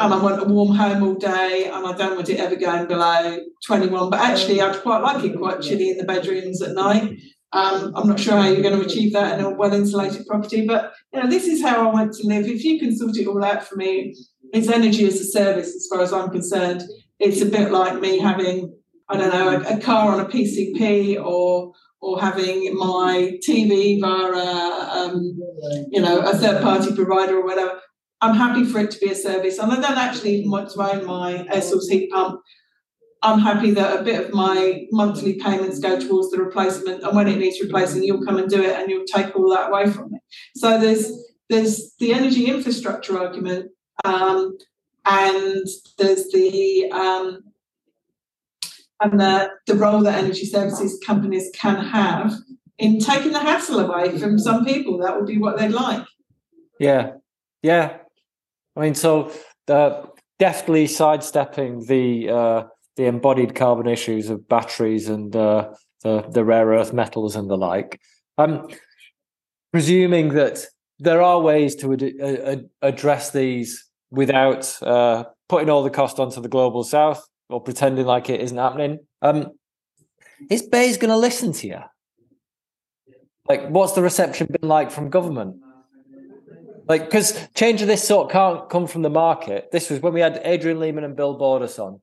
[0.00, 2.88] and I want a warm home all day and I don't want it ever going
[2.88, 4.10] below 21.
[4.10, 7.20] But actually, I'd quite like it quite chilly in the bedrooms at night.
[7.52, 10.66] Um, I'm not sure how you're going to achieve that in a well insulated property,
[10.66, 12.46] but you know, this is how I want to live.
[12.46, 14.14] If you can sort it all out for me,
[14.52, 16.82] it's energy as a service, as far as I'm concerned.
[17.18, 18.72] It's a bit like me having,
[19.08, 21.72] I don't know, a, a car on a PCP or
[22.02, 25.38] or having my TV via, um,
[25.90, 27.78] you know, a third party provider or whatever.
[28.22, 31.06] I'm happy for it to be a service, and I don't actually want to own
[31.06, 32.40] my air source heat pump
[33.22, 37.28] I'm happy that a bit of my monthly payments go towards the replacement, and when
[37.28, 40.12] it needs replacing, you'll come and do it, and you'll take all that away from
[40.12, 40.18] me.
[40.56, 41.12] So there's
[41.48, 43.72] there's the energy infrastructure argument,
[44.04, 44.56] um,
[45.04, 45.66] and
[45.98, 47.40] there's the um,
[49.00, 52.32] and the, the role that energy services companies can have
[52.78, 54.98] in taking the hassle away from some people.
[54.98, 56.06] That would be what they'd like.
[56.78, 57.12] Yeah,
[57.62, 57.98] yeah.
[58.76, 59.32] I mean, so
[59.68, 60.06] uh,
[60.38, 62.62] deftly sidestepping the uh,
[63.00, 65.70] the embodied carbon issues of batteries and uh,
[66.02, 67.98] the, the rare earth metals and the like.
[68.36, 68.68] Um,
[69.72, 70.66] presuming that
[70.98, 76.42] there are ways to ad- ad- address these without uh, putting all the cost onto
[76.42, 78.98] the global south or pretending like it isn't happening.
[79.22, 79.52] Um,
[80.50, 81.80] is BEIS going to listen to you?
[83.48, 85.56] Like, what's the reception been like from government?
[86.86, 89.70] Like, because change of this sort can't come from the market.
[89.72, 92.02] This was when we had Adrian Leaman and Bill Bordass on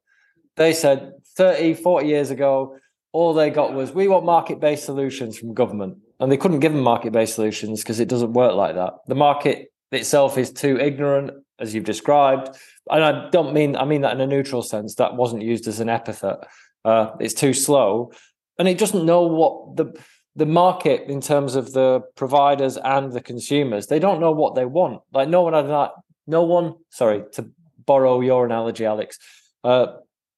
[0.58, 2.78] They said 30, 40 years ago,
[3.14, 5.98] all they got was we want market based solutions from government.
[6.20, 8.94] And they couldn't give them market based solutions because it doesn't work like that.
[9.08, 12.58] The market itself is too ignorant, as you've described.
[12.90, 14.96] And I don't mean, I mean that in a neutral sense.
[14.96, 16.38] That wasn't used as an epithet.
[16.84, 18.12] Uh, it's too slow.
[18.60, 19.94] And it doesn't know what the
[20.36, 24.66] the market in terms of the providers and the consumers, they don't know what they
[24.66, 25.02] want.
[25.12, 25.90] Like no one
[26.28, 27.50] no one, sorry, to
[27.84, 29.18] borrow your analogy, Alex,
[29.64, 29.88] uh,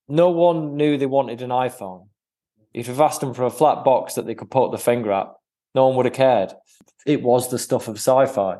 [0.10, 2.08] no one knew they wanted an iPhone.
[2.74, 5.28] If you've asked them for a flat box that they could put the finger at,
[5.76, 6.54] no one would have cared.
[7.06, 8.58] It was the stuff of sci-fi.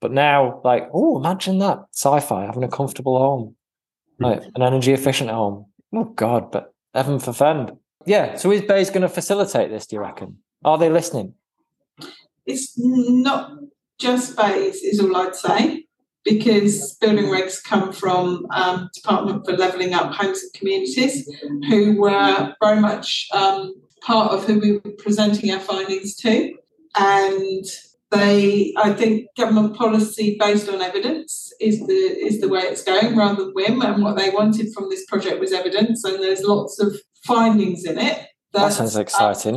[0.00, 3.56] But now, like, oh, imagine that sci-fi having a comfortable home,
[4.18, 5.66] like an energy efficient home.
[5.94, 7.72] Oh God, but heaven forfend.
[8.04, 8.36] Yeah.
[8.36, 9.86] So is BEIS going to facilitate this?
[9.86, 10.38] Do you reckon?
[10.64, 11.34] Are they listening?
[12.46, 13.52] It's not
[13.98, 15.86] just BEIS, is all I'd say,
[16.24, 21.28] because building regs come from um, Department for Levelling Up Homes and Communities,
[21.68, 26.54] who were very much um, part of who we were presenting our findings to.
[26.96, 27.64] And
[28.10, 33.16] they, I think, government policy based on evidence is the is the way it's going
[33.16, 33.82] rather than whim.
[33.82, 37.98] And what they wanted from this project was evidence, and there's lots of findings in
[37.98, 38.28] it.
[38.52, 39.56] That, that sounds exciting.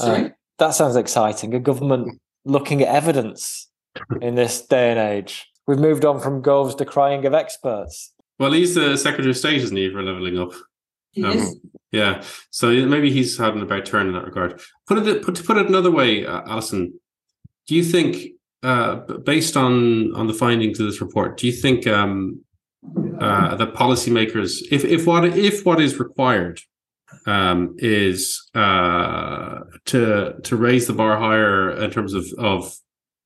[0.00, 0.32] Uh, sorry.
[0.58, 1.54] That sounds exciting.
[1.54, 3.68] A government looking at evidence
[4.22, 5.46] in this day and age.
[5.66, 8.12] We've moved on from Gove's decrying of experts.
[8.38, 10.52] Well, he's the Secretary of State, isn't he, for levelling up?
[11.24, 11.54] Um,
[11.92, 14.60] yeah, so maybe he's had an about turn in that regard.
[14.86, 17.00] Put it put, to put it another way, uh, Alison,
[17.66, 21.86] do you think, uh, based on on the findings of this report, do you think
[21.86, 22.40] um,
[23.18, 26.60] uh, that policymakers, if if what if what is required
[27.26, 32.76] um, is uh, to to raise the bar higher in terms of of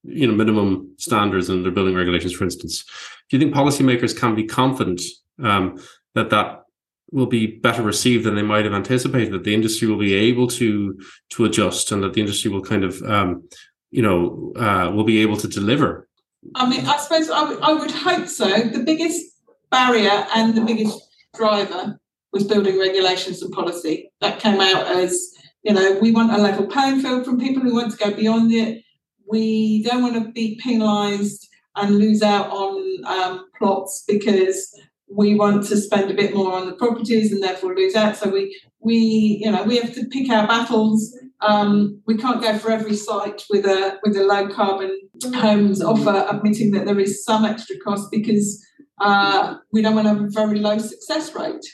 [0.03, 2.85] you know minimum standards and their building regulations, for instance.
[3.29, 5.01] Do you think policymakers can be confident
[5.43, 5.79] um,
[6.15, 6.65] that that
[7.13, 9.33] will be better received than they might have anticipated?
[9.33, 10.99] That the industry will be able to
[11.31, 13.49] to adjust, and that the industry will kind of um,
[13.91, 16.09] you know uh, will be able to deliver.
[16.55, 18.49] I mean, I suppose I, w- I would hope so.
[18.49, 19.23] The biggest
[19.71, 20.99] barrier and the biggest
[21.37, 22.01] driver
[22.33, 24.11] was building regulations and policy.
[24.21, 27.75] That came out as, you know, we want a level playing field from people who
[27.75, 28.83] want to go beyond it.
[29.31, 34.75] We don't want to be penalised and lose out on um, plots because
[35.13, 38.17] we want to spend a bit more on the properties and therefore lose out.
[38.17, 41.17] So we we you know we have to pick our battles.
[41.41, 44.99] Um, we can't go for every site with a with a low carbon
[45.35, 48.65] homes offer, admitting that there is some extra cost because
[49.01, 51.65] uh, we don't want to have a very low success rate.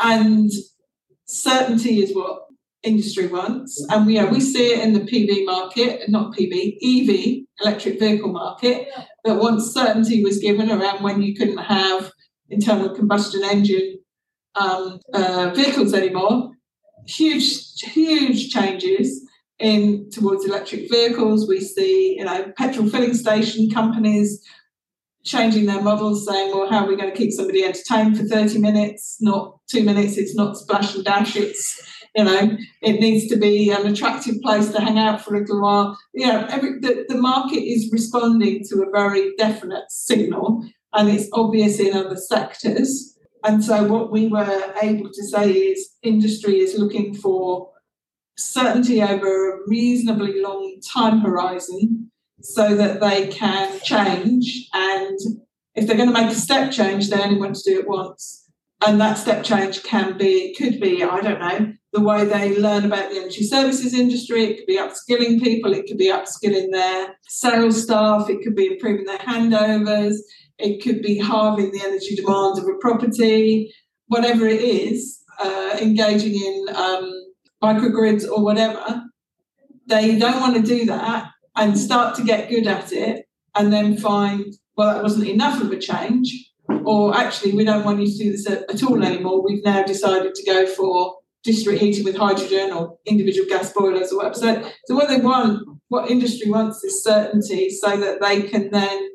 [0.00, 0.50] And
[1.26, 2.45] certainty is what
[2.86, 3.84] industry wants.
[3.90, 8.88] And we, we see it in the PV market, not PV, EV, electric vehicle market,
[9.24, 12.12] that once certainty was given around when you couldn't have
[12.48, 13.98] internal combustion engine
[14.54, 16.52] um, uh, vehicles anymore,
[17.06, 19.22] huge, huge changes
[19.58, 21.48] in towards electric vehicles.
[21.48, 24.42] We see, you know, petrol filling station companies
[25.24, 28.58] changing their models, saying, well, how are we going to keep somebody entertained for 30
[28.58, 30.16] minutes, not two minutes?
[30.16, 31.36] It's not splash and dash.
[31.36, 31.82] It's,
[32.16, 35.60] you know, it needs to be an attractive place to hang out for a little
[35.60, 35.98] while.
[36.14, 41.28] You know, every, the, the market is responding to a very definite signal, and it's
[41.34, 43.18] obvious in other sectors.
[43.44, 47.70] And so, what we were able to say is industry is looking for
[48.38, 52.10] certainty over a reasonably long time horizon
[52.40, 54.68] so that they can change.
[54.72, 55.18] And
[55.74, 58.44] if they're going to make a step change, they only want to do it once.
[58.86, 62.84] And that step change can be, could be, I don't know, the way they learn
[62.84, 64.44] about the energy services industry.
[64.44, 65.72] It could be upskilling people.
[65.72, 68.28] It could be upskilling their sales staff.
[68.28, 70.16] It could be improving their handovers.
[70.58, 73.72] It could be halving the energy demand of a property.
[74.08, 77.12] Whatever it is, uh, engaging in um,
[77.62, 79.04] microgrids or whatever,
[79.86, 83.24] they don't want to do that and start to get good at it
[83.54, 84.44] and then find,
[84.76, 86.52] well, that wasn't enough of a change,
[86.84, 89.42] or actually, we don't want you to do this at, at all anymore.
[89.42, 91.16] We've now decided to go for
[91.46, 94.34] district heating with hydrogen or individual gas boilers or whatever.
[94.34, 99.08] So, so what they want, what industry wants is certainty so that they can then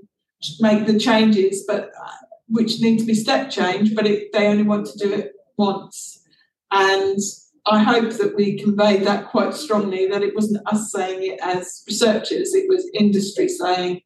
[0.59, 2.11] make the changes, but uh,
[2.47, 6.23] which need to be step change, but it, they only want to do it once.
[6.71, 7.19] And
[7.65, 11.83] I hope that we conveyed that quite strongly that it wasn't us saying it as
[11.87, 14.01] researchers, it was industry saying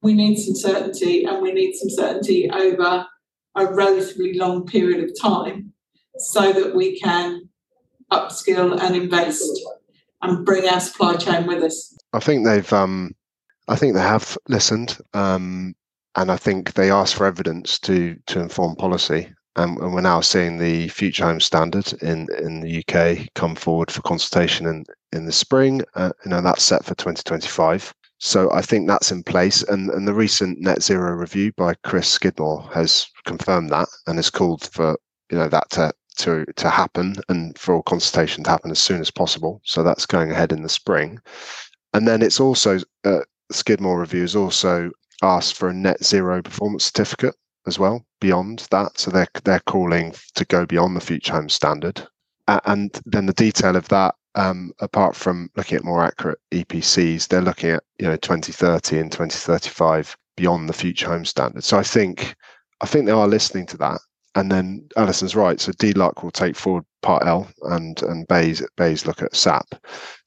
[0.00, 3.06] we need some certainty and we need some certainty over
[3.56, 5.72] a relatively long period of time
[6.18, 7.47] so that we can
[8.10, 9.44] upskill and invest
[10.22, 11.96] and bring our supply chain with us.
[12.12, 13.14] I think they've um
[13.68, 14.98] I think they have listened.
[15.14, 15.74] Um
[16.16, 19.28] and I think they ask for evidence to to inform policy.
[19.56, 23.90] and, and we're now seeing the future home standard in in the UK come forward
[23.90, 25.82] for consultation in in the spring.
[25.94, 27.92] Uh, you know that's set for 2025.
[28.20, 32.08] So I think that's in place, and and the recent net zero review by Chris
[32.08, 34.98] Skidmore has confirmed that and has called for
[35.30, 39.00] you know that to to to happen and for all consultation to happen as soon
[39.00, 39.60] as possible.
[39.64, 41.20] So that's going ahead in the spring,
[41.94, 44.90] and then it's also uh, Skidmore Reviews also
[45.22, 47.34] asked for a net zero performance certificate
[47.66, 48.98] as well beyond that.
[48.98, 52.06] So they're they're calling to go beyond the future home standard,
[52.46, 54.14] uh, and then the detail of that.
[54.34, 59.10] Um, apart from looking at more accurate EPCs, they're looking at you know 2030 and
[59.10, 61.64] 2035 beyond the future home standard.
[61.64, 62.34] So I think
[62.80, 64.00] I think they are listening to that.
[64.38, 65.60] And then Alison's right.
[65.60, 69.74] So DLUC will take forward Part L, and and BEIS BEIS look at SAP.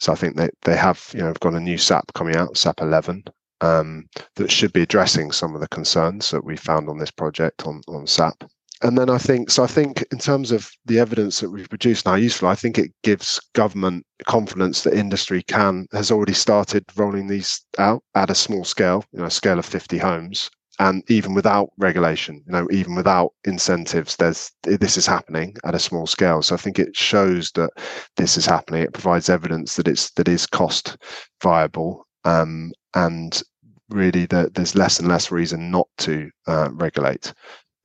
[0.02, 2.58] So I think they they have you know have got a new SAP coming out,
[2.58, 3.24] SAP 11,
[3.62, 7.66] um, that should be addressing some of the concerns that we found on this project
[7.66, 8.44] on on SAP.
[8.84, 9.64] And then I think so.
[9.64, 12.50] I think in terms of the evidence that we've produced now, useful.
[12.50, 18.04] I think it gives government confidence that industry can has already started rolling these out
[18.16, 20.50] at a small scale, you know, a scale of 50 homes,
[20.82, 25.80] and even without regulation you know even without incentives there's this is happening at a
[25.80, 26.42] small scale.
[26.42, 27.70] So i think it shows that
[28.18, 28.84] this is happening.
[28.84, 30.98] It provides evidence that it's that is cost
[31.42, 32.06] viable.
[32.26, 33.42] Um, and
[33.90, 37.34] really that there's less and less reason not to uh, regulate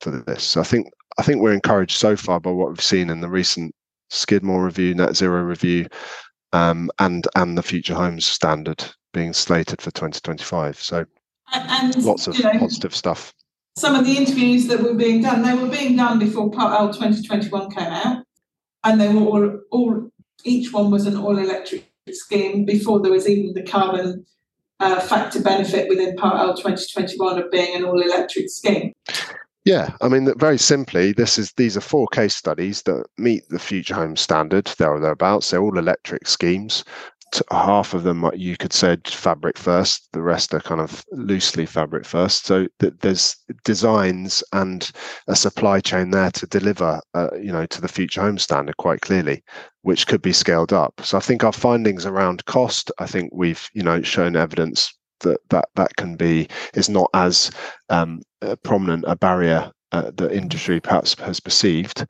[0.00, 0.42] for this.
[0.42, 0.88] So i think
[1.18, 3.74] i think we're encouraged so far by what we've seen in the recent
[4.08, 5.86] skidmore review net zero review
[6.52, 8.82] um, and and the future homes standard
[9.12, 11.04] being slated for 2025 so
[11.52, 13.32] And, and, lots of you know, positive stuff.
[13.76, 16.92] some of the interviews that were being done, they were being done before Part L
[16.92, 18.24] 2021 came out,
[18.84, 20.10] and they were all, all
[20.44, 24.24] each one was an all electric scheme before there was even the carbon
[24.80, 28.92] uh, factor benefit within Part L 2021 of being an all electric scheme.
[29.66, 33.58] Yeah, I mean, very simply, this is these are four case studies that meet the
[33.58, 35.50] future home standard there or thereabouts.
[35.50, 36.84] They're all electric schemes.
[37.50, 40.08] Half of them, you could say, fabric first.
[40.12, 42.46] The rest are kind of loosely fabric first.
[42.46, 44.90] So th- there's designs and
[45.28, 49.00] a supply chain there to deliver, uh, you know, to the future home standard quite
[49.00, 49.42] clearly,
[49.82, 51.00] which could be scaled up.
[51.02, 55.40] So I think our findings around cost, I think we've, you know, shown evidence that
[55.50, 57.50] that that can be is not as
[57.88, 62.06] um, uh, prominent a barrier uh, that industry perhaps has perceived.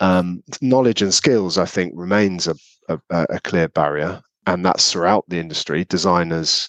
[0.00, 2.56] Um, knowledge and skills, I think, remains a,
[2.88, 5.84] a, a clear barrier, and that's throughout the industry.
[5.84, 6.68] Designers,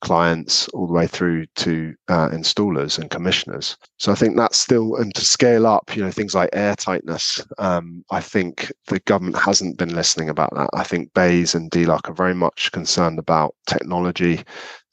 [0.00, 3.76] clients, all the way through to uh, installers and commissioners.
[3.98, 7.40] So I think that's still, and to scale up, you know, things like air tightness.
[7.58, 10.68] Um, I think the government hasn't been listening about that.
[10.74, 14.44] I think BEIS and DLUC are very much concerned about technology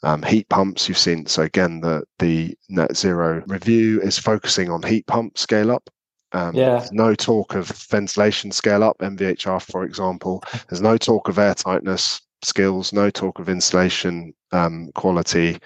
[0.04, 4.82] um, heat pumps you've seen so again the the net zero review is focusing on
[4.82, 5.90] heat pump scale up
[6.34, 6.78] um, Yeah.
[6.78, 11.54] there's no talk of ventilation scale up mvhr for example there's no talk of air
[11.56, 15.58] tightness skills no talk of insulation um, quality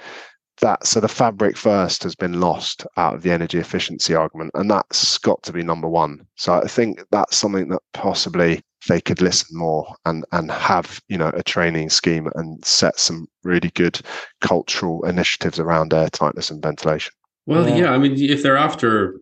[0.61, 4.69] that so the fabric first has been lost out of the energy efficiency argument and
[4.71, 9.21] that's got to be number one so i think that's something that possibly they could
[9.21, 13.99] listen more and and have you know a training scheme and set some really good
[14.41, 17.11] cultural initiatives around air tightness and ventilation
[17.47, 17.75] Well, Yeah.
[17.75, 17.91] yeah.
[17.91, 19.19] I mean, if they're after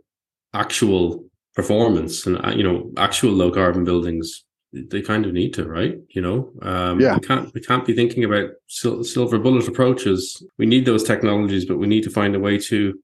[0.54, 1.26] actual
[1.56, 5.98] performance and uh, you know actual low carbon buildings, they kind of need to, right?
[6.10, 7.16] You know, um, Yeah.
[7.16, 10.44] We can't we can't be thinking about sil- silver bullet approaches.
[10.58, 13.00] We need those technologies, but we need to find a way to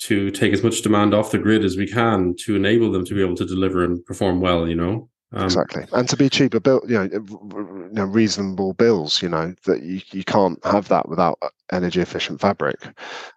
[0.00, 3.14] to take as much demand off the grid as we can to enable them to
[3.14, 4.68] be able to deliver and perform well.
[4.68, 5.86] You know, um, exactly.
[5.92, 7.08] And to be cheaper bill you
[7.92, 12.40] know, reasonable bills you know that you, you can't have that without uh, energy efficient
[12.40, 12.76] fabric.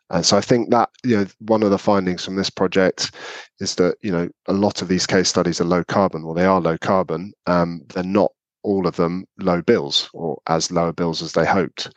[0.10, 3.12] And so i think that you know one of the findings from this project
[3.60, 6.24] is that you know a lot of these case studies are low carbon.
[6.24, 7.34] Well they are low carbon.
[7.46, 8.32] Um, they're not
[8.64, 11.94] all of them low bills or as lower bills as they hoped.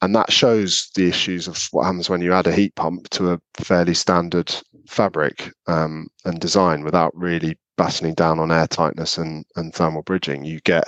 [0.00, 3.32] And that shows the issues of what happens when you add a heat pump to
[3.32, 4.54] a fairly standard
[4.86, 10.44] fabric um, and design without really battening down on air tightness and, and thermal bridging
[10.44, 10.84] you get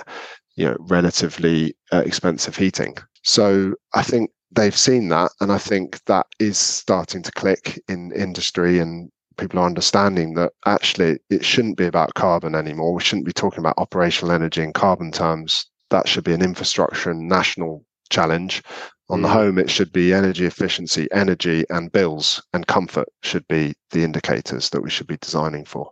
[0.55, 2.95] you know relatively uh, expensive heating.
[3.23, 8.11] So i think they've seen that and i think that is starting to click in
[8.13, 12.93] industry and people are understanding that actually it shouldn't be about carbon anymore.
[12.93, 15.65] We shouldn't be talking about operational energy in carbon terms.
[15.89, 18.61] That should be an infrastructure and national challenge.
[19.09, 19.33] On the Mm.
[19.33, 24.69] home it should be energy efficiency energy and bills and comfort should be the indicators
[24.69, 25.91] that we should be designing for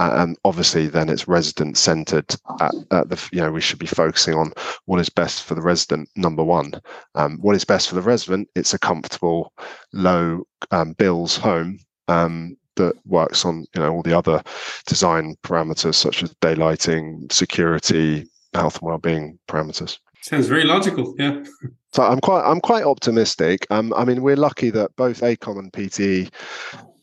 [0.00, 4.34] and obviously then it's resident centered at, at the you know we should be focusing
[4.34, 4.52] on
[4.86, 6.72] what is best for the resident number one
[7.14, 9.52] um, what is best for the resident it's a comfortable
[9.92, 11.78] low um, bills home
[12.08, 14.42] um, that works on you know all the other
[14.86, 19.98] design parameters such as daylighting, security, health and well-being parameters.
[20.22, 21.14] Sounds very logical.
[21.18, 21.44] Yeah.
[21.92, 23.66] So I'm quite I'm quite optimistic.
[23.70, 26.30] Um, I mean, we're lucky that both AECOM and PTE,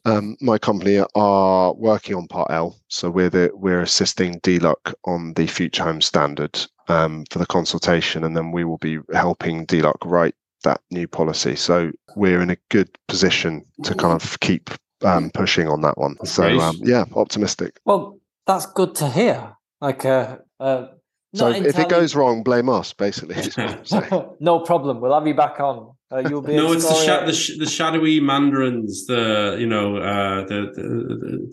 [0.07, 2.79] um, my company, are working on Part L.
[2.87, 8.23] So we're the we're assisting DLUC on the Future Home Standard um, for the consultation,
[8.23, 11.55] and then we will be helping DLUC write that new policy.
[11.55, 14.69] So we're in a good position to kind of keep
[15.03, 16.17] um, pushing on that one.
[16.25, 17.79] So um, yeah, optimistic.
[17.85, 19.55] Well, that's good to hear.
[19.81, 20.87] Like, uh, uh,
[21.35, 22.93] So not if it goes wrong, blame us.
[22.93, 24.29] Basically, is what I'm saying.
[24.39, 25.01] no problem.
[25.01, 25.96] We'll have you back on.
[26.09, 26.55] Uh, you'll be.
[26.55, 29.05] No, it's the, sha- the, sh- the shadowy mandarins.
[29.07, 30.71] The you know uh, the,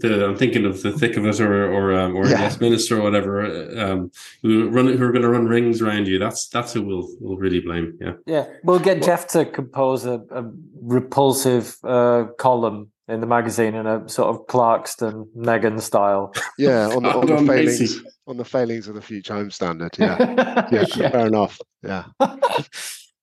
[0.00, 2.40] the, the I'm thinking of the thick of it or or um, or Yeah.
[2.42, 3.44] Westminster or whatever.
[3.80, 6.20] Um, who run who are going to run rings around you.
[6.20, 7.98] That's that's who we'll we'll really blame.
[8.00, 8.12] Yeah.
[8.26, 10.44] Yeah, we'll get Jeff to compose a, a
[10.82, 16.32] repulsive uh, column in the magazine in a sort of Clarkson Meghan style.
[16.58, 18.00] Yeah, on the, on the failings Macy.
[18.28, 19.90] on the failings of the Future Home Standard.
[19.98, 21.58] Yeah, yeah, fair enough.
[21.82, 22.04] Yeah.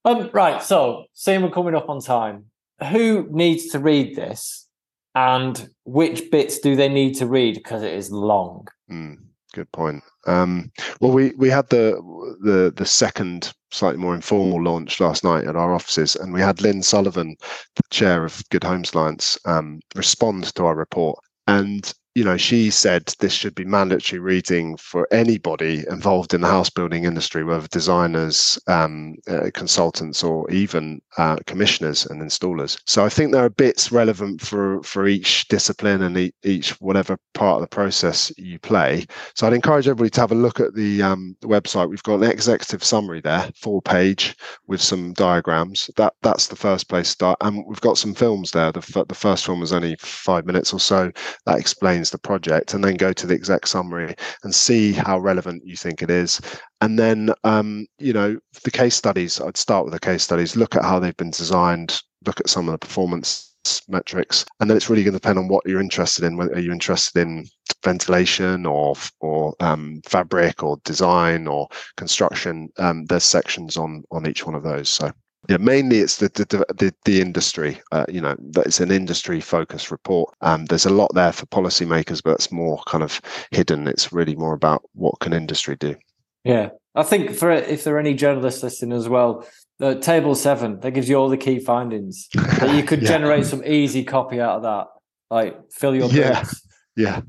[0.06, 0.62] um, right.
[0.62, 2.45] So, seeing we're coming up on time,
[2.89, 4.68] who needs to read this,
[5.16, 8.68] and which bits do they need to read because it is long?
[8.89, 9.18] Mm,
[9.54, 10.04] good point.
[10.28, 11.93] Um, well, we we had the
[12.41, 16.62] the the second slightly more informal launch last night at our offices, and we had
[16.62, 17.36] Lynne Sullivan,
[17.76, 21.20] the chair of Good Homes Alliance, um, respond to our report.
[21.47, 26.47] And you know, she said this should be mandatory reading for anybody involved in the
[26.47, 32.78] house building industry, whether designers, um, uh, consultants, or even uh, commissioners and installers.
[32.86, 37.18] So I think there are bits relevant for for each discipline and e- each whatever
[37.34, 39.05] part of the process you play.
[39.36, 41.89] So I'd encourage everybody to have a look at the, um, website.
[41.89, 44.36] We've got an executive summary there, full page
[44.68, 45.89] with some diagrams.
[45.95, 48.72] That that's the first place to start, and we've got some films there.
[48.74, 51.12] The f- the first film was only five minutes or so.
[51.45, 55.66] That explains the project, and then go to the exec summary and see how relevant
[55.66, 56.41] you think it is.
[56.82, 59.39] And then, um, you know, the case studies.
[59.39, 60.56] I'd start with the case studies.
[60.56, 62.02] Look at how they've been designed.
[62.26, 63.52] Look at some of the performance
[63.88, 66.39] metrics, and then it's really going to depend on what you're interested in.
[66.39, 67.45] Are you interested in
[67.84, 72.70] ventilation or or um, fabric or design or construction?
[72.78, 74.89] Um, there's sections on on each one of those.
[74.89, 75.12] So
[75.49, 77.81] yeah, mainly it's the the the, the industry.
[77.91, 80.33] Uh, you know, that it's an industry focused report.
[80.41, 83.19] Um, there's a lot there for policymakers, but it's more kind of
[83.51, 83.87] hidden.
[83.87, 85.95] It's really more about what can industry do.
[86.43, 89.45] Yeah, I think for if there are any journalists listening as well,
[89.79, 92.29] the table seven that gives you all the key findings.
[92.61, 93.09] That you could Yeah.
[93.09, 94.87] generate some easy copy out of that.
[95.31, 96.41] Like fill your Yeah.
[96.43, 96.61] books.
[96.95, 97.21] Yeah,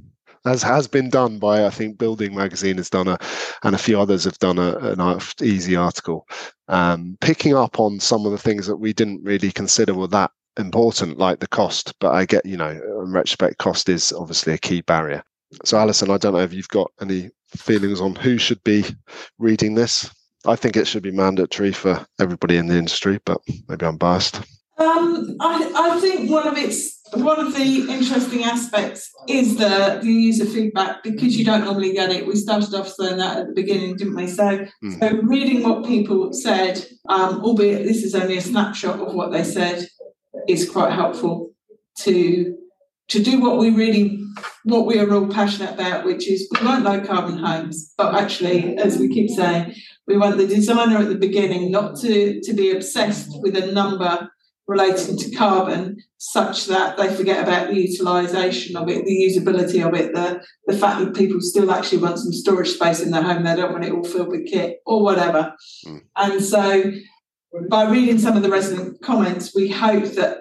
[0.45, 3.19] as has been done by I think Building Magazine has done a,
[3.63, 6.27] and a few others have done a, an easy article,
[6.69, 10.31] um, picking up on some of the things that we didn't really consider were that
[10.59, 11.95] important, like the cost.
[12.01, 15.23] But I get, you know, in retrospect, cost is obviously a key barrier.
[15.65, 18.85] So, Alison, I don't know if you've got any feelings on who should be
[19.39, 20.11] reading this.
[20.47, 24.37] I think it should be mandatory for everybody in the industry, but maybe I'm biased.
[24.79, 30.09] Um, I, I think one of its one of the interesting aspects is the, the
[30.11, 32.27] user feedback because you don't normally get it.
[32.27, 34.27] We started off saying that at the beginning, didn't we?
[34.27, 34.99] So, Mm.
[34.99, 39.45] so reading what people said, um, albeit this is only a snapshot of what they
[39.45, 39.87] said,
[40.49, 41.51] is quite helpful
[41.99, 42.57] to
[43.09, 44.19] to do what we really
[44.65, 48.77] what we are all passionate about, which is we want low carbon homes, but actually,
[48.79, 49.75] as we keep saying,
[50.07, 54.31] we want the designer at the beginning not to to be obsessed with a number
[54.73, 59.95] relating to carbon such that they forget about the utilization of it, the usability of
[59.95, 63.45] it, the, the fact that people still actually want some storage space in their home,
[63.45, 65.55] they don't want it all filled with kit or whatever.
[65.87, 66.01] Mm.
[66.17, 66.93] And so
[67.69, 70.39] by reading some of the resident comments, we hope that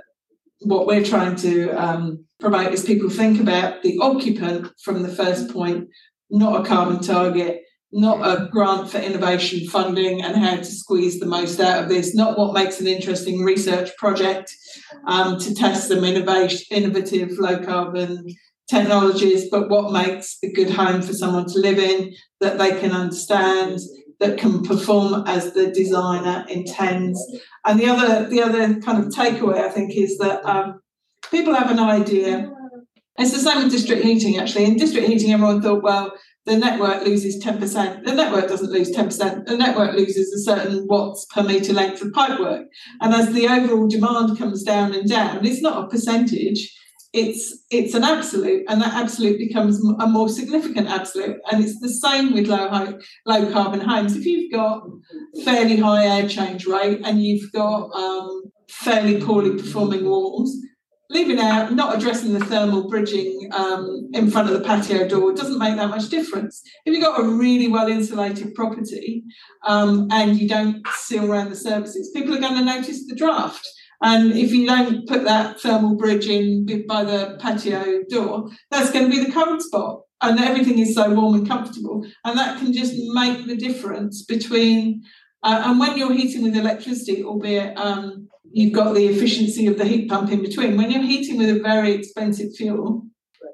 [0.60, 5.52] what we're trying to um, promote is people think about the occupant from the first
[5.52, 5.90] point,
[6.30, 11.26] not a carbon target, not a grant for innovation funding and how to squeeze the
[11.26, 14.56] most out of this, not what makes an interesting research project
[15.08, 18.26] um, to test some innovation, innovative low carbon
[18.70, 22.92] technologies, but what makes a good home for someone to live in that they can
[22.92, 23.80] understand,
[24.20, 27.20] that can perform as the designer intends.
[27.66, 30.80] And the other, the other kind of takeaway I think is that um,
[31.30, 32.50] people have an idea.
[33.20, 34.64] It's the same with district heating actually.
[34.66, 36.14] In district heating, everyone thought, well,
[36.46, 38.04] the network loses 10%.
[38.04, 39.46] The network doesn't lose 10%.
[39.46, 42.66] The network loses a certain watts per metre length of pipework.
[43.00, 46.76] And as the overall demand comes down and down, it's not a percentage,
[47.14, 51.38] it's it's an absolute, and that absolute becomes a more significant absolute.
[51.52, 54.16] And it's the same with low ho- low carbon homes.
[54.16, 54.82] If you've got
[55.44, 60.58] fairly high air change rate and you've got um, fairly poorly performing walls,
[61.12, 65.60] leaving out, not addressing the thermal bridging um, in front of the patio door doesn't
[65.60, 66.64] make that much difference.
[66.86, 69.24] If you've got a really well insulated property
[69.68, 73.68] um, and you don't seal around the surfaces, people are going to notice the draft.
[74.02, 79.12] And if you don't put that thermal bridge in by the patio door, that's going
[79.12, 80.02] to be the cold spot.
[80.22, 82.06] And everything is so warm and comfortable.
[82.24, 85.04] And that can just make the difference between,
[85.44, 89.86] uh, and when you're heating with electricity, albeit um, you've got the efficiency of the
[89.86, 93.06] heat pump in between, when you're heating with a very expensive fuel,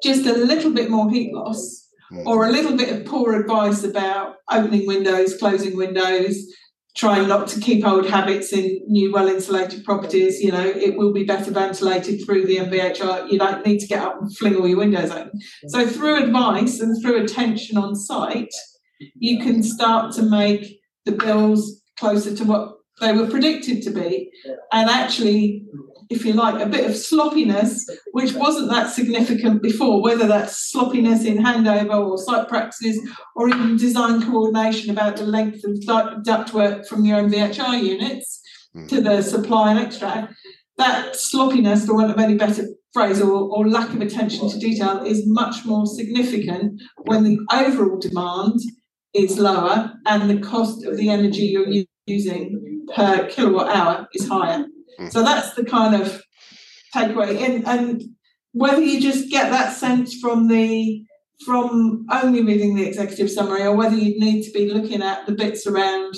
[0.03, 1.87] just a little bit more heat loss
[2.25, 6.45] or a little bit of poor advice about opening windows, closing windows,
[6.95, 10.41] trying not to keep old habits in new well insulated properties.
[10.41, 13.31] You know, it will be better ventilated through the MVHR.
[13.31, 15.39] You don't need to get up and fling all your windows open.
[15.67, 18.53] So, through advice and through attention on site,
[19.15, 24.31] you can start to make the bills closer to what they were predicted to be.
[24.71, 25.65] And actually,
[26.09, 31.25] if you like, a bit of sloppiness, which wasn't that significant before, whether that's sloppiness
[31.25, 32.99] in handover or site practices
[33.35, 35.75] or even design coordination about the length of
[36.23, 38.41] ductwork from your MVHR units
[38.75, 38.87] mm.
[38.87, 40.33] to the supply and extract.
[40.77, 45.03] That sloppiness, for want of any better phrase, or, or lack of attention to detail
[45.03, 48.59] is much more significant when the overall demand
[49.13, 54.65] is lower and the cost of the energy you're using per kilowatt hour is higher.
[54.99, 55.11] Mm.
[55.11, 56.21] So that's the kind of
[56.95, 57.41] takeaway.
[57.41, 58.03] And, and
[58.53, 61.03] whether you just get that sense from the
[61.45, 65.31] from only reading the executive summary or whether you need to be looking at the
[65.31, 66.15] bits around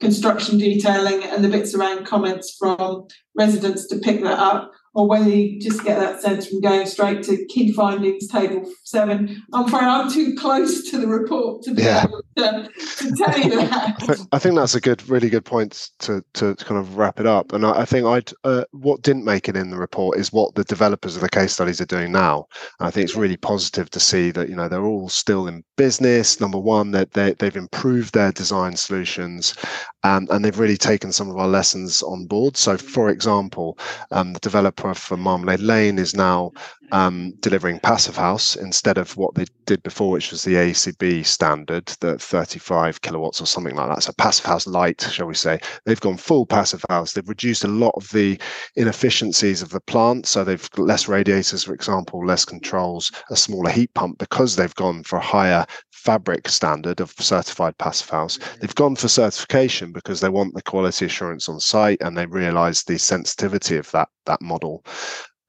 [0.00, 5.28] construction detailing and the bits around comments from residents to pick that up or whether
[5.28, 9.42] you just get that sense from going straight to key findings table seven.
[9.52, 12.04] I'm afraid I'm too close to the report to be yeah.
[12.04, 14.26] able to, to, tell you that.
[14.32, 17.52] I think that's a good, really good point to to kind of wrap it up.
[17.52, 20.54] And I, I think I'd uh, what didn't make it in the report is what
[20.54, 22.46] the developers of the case studies are doing now.
[22.78, 25.64] And I think it's really positive to see that you know they're all still in
[25.76, 26.40] business.
[26.40, 29.54] Number one, that they, they've improved their design solutions,
[30.02, 32.56] um, and they've really taken some of our lessons on board.
[32.56, 33.78] So, for example,
[34.10, 36.52] um, the developer for Marmalade Lane is now
[36.92, 41.86] um, delivering Passive House instead of what they did before, which was the AECB standard,
[42.00, 44.02] the 35 kilowatts or something like that.
[44.02, 45.60] So Passive House Light, shall we say.
[45.86, 47.12] They've gone full Passive House.
[47.12, 48.40] They've reduced a lot of the
[48.76, 50.26] inefficiencies of the plant.
[50.26, 54.74] So they've got less radiators, for example, less controls, a smaller heat pump because they've
[54.74, 55.66] gone for a higher
[56.00, 58.38] fabric standard of certified passive house.
[58.38, 58.60] Mm-hmm.
[58.60, 62.82] They've gone for certification because they want the quality assurance on site and they realize
[62.82, 64.84] the sensitivity of that that model.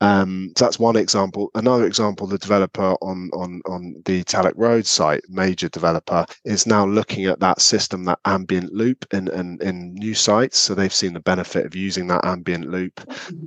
[0.01, 1.51] Um, so that's one example.
[1.53, 6.85] Another example, the developer on on on the Tallaght Road site, major developer, is now
[6.85, 10.57] looking at that system, that ambient loop in, in in new sites.
[10.57, 12.99] So they've seen the benefit of using that ambient loop,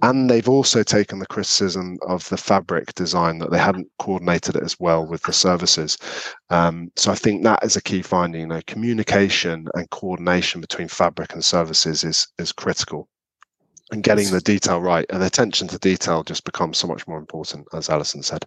[0.02, 4.62] and they've also taken the criticism of the fabric design that they hadn't coordinated it
[4.62, 5.98] as well with the services.
[6.51, 8.43] Um, so I think that is a key finding.
[8.43, 13.09] You know, communication and coordination between fabric and services is is critical
[13.94, 17.66] and getting the detail right and attention to detail just becomes so much more important
[17.72, 18.44] as alison said.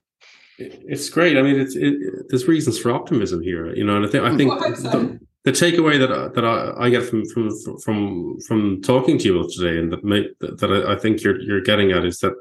[0.60, 1.38] It's great.
[1.38, 1.96] I mean it's it,
[2.30, 5.98] there's reasons for optimism here you know and i think i think the, the, takeaway
[5.98, 7.48] that that I, I, get from from
[7.80, 11.62] from from talking to you today and that make, that I, I think you're you're
[11.62, 12.36] getting at is that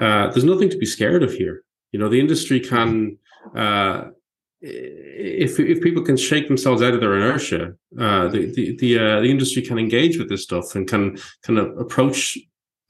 [0.00, 1.64] uh, there's nothing to be scared of here.
[1.92, 3.18] You know the industry can
[3.56, 4.10] uh,
[4.62, 9.20] if if people can shake themselves out of their inertia, uh, the the the, uh,
[9.20, 12.38] the industry can engage with this stuff and can kind of approach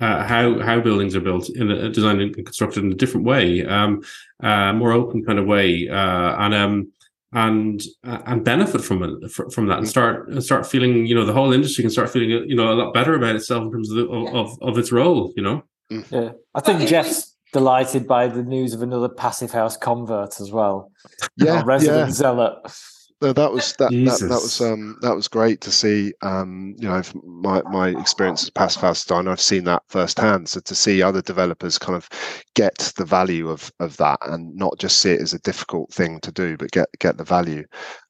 [0.00, 3.64] uh, how how buildings are built in a designed and constructed in a different way,
[3.66, 4.02] um,
[4.42, 6.92] uh, more open kind of way, uh, and um,
[7.32, 11.32] and uh, and benefit from it from that and start start feeling you know the
[11.32, 13.96] whole industry can start feeling you know a lot better about itself in terms of
[13.96, 15.62] the, of, of its role you know?
[16.10, 16.32] Yeah.
[16.54, 20.92] I think jeff's delighted by the news of another passive house convert as well.
[21.36, 22.12] Yeah, resident yeah.
[22.12, 22.72] zealot.
[23.22, 26.14] No, that was that, that, that was um that was great to see.
[26.22, 30.48] Um, you know, my my experience as passive house designer, I've seen that firsthand.
[30.48, 32.08] So to see other developers kind of
[32.54, 36.18] get the value of of that and not just see it as a difficult thing
[36.20, 37.64] to do, but get get the value.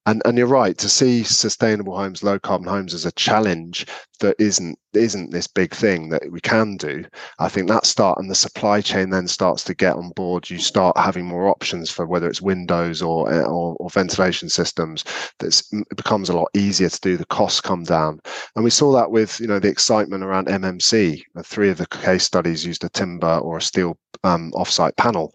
[0.06, 3.86] And and you're right to see sustainable homes, low carbon homes as a challenge
[4.20, 7.04] that isn't isn't this big thing that we can do.
[7.38, 10.50] I think that start and the supply chain then starts to get on board.
[10.50, 15.04] You start having more options for whether it's windows or or, or ventilation systems.
[15.38, 15.62] That
[15.96, 17.16] becomes a lot easier to do.
[17.16, 18.20] The costs come down,
[18.56, 21.22] and we saw that with you know the excitement around MMC.
[21.44, 25.34] Three of the case studies used a timber or a steel um, offsite panel,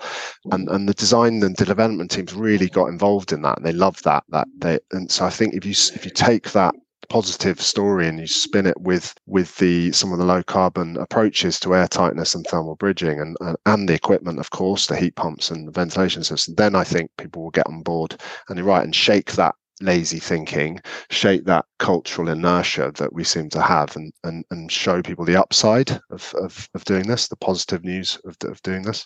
[0.51, 3.57] and and the design and development teams really got involved in that.
[3.57, 6.51] And they loved that that they and so I think if you if you take
[6.51, 6.75] that
[7.09, 11.59] positive story and you spin it with with the some of the low carbon approaches
[11.59, 15.15] to air tightness and thermal bridging and and, and the equipment of course the heat
[15.15, 18.19] pumps and the ventilation system then i think people will get on board.
[18.49, 20.79] And you're right and shake that lazy thinking
[21.09, 25.35] shake that cultural inertia that we seem to have and and, and show people the
[25.35, 29.05] upside of, of of doing this the positive news of, of doing this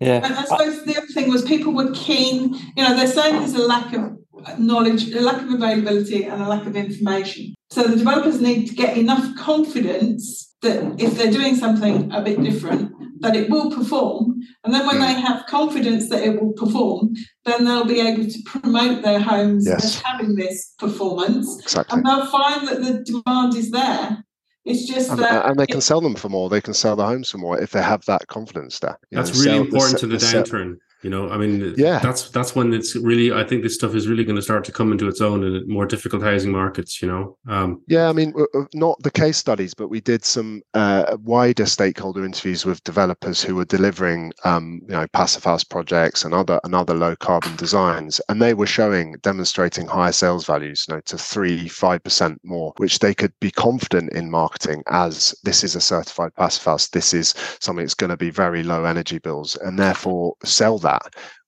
[0.00, 3.36] yeah and i suppose the other thing was people were keen you know they're saying
[3.36, 4.16] there's a lack of
[4.58, 7.54] knowledge, a lack of availability, and a lack of information.
[7.70, 12.42] So the developers need to get enough confidence that if they're doing something a bit
[12.42, 14.40] different, that it will perform.
[14.64, 15.02] And then when hmm.
[15.02, 17.14] they have confidence that it will perform,
[17.44, 19.84] then they'll be able to promote their homes Yes.
[19.84, 21.60] as having this performance.
[21.62, 24.24] exactly And they'll find that the demand is there.
[24.66, 26.96] It's just and, that uh, and they can sell them for more they can sell
[26.96, 29.64] their homes for more if they have that confidence there You know, That's really sell-
[29.64, 30.76] important to se- the se- downturn.
[31.06, 32.00] You know, I mean, Yeah.
[32.00, 33.30] that's that's when it's really.
[33.32, 35.62] I think this stuff is really going to start to come into its own in
[35.68, 37.00] more difficult housing markets.
[37.00, 38.34] You know, um, Yeah, I mean,
[38.74, 43.54] not the case studies, but we did some uh, wider stakeholder interviews with developers who
[43.54, 48.20] were delivering, um, you know, passive house projects and other and other low carbon designs,
[48.28, 52.72] and they were showing, demonstrating higher sales values, you know, to three, five percent more,
[52.78, 57.14] which they could be confident in marketing as this is a certified passive house, this
[57.14, 60.95] is something that's going to be very low energy bills, and therefore sell that.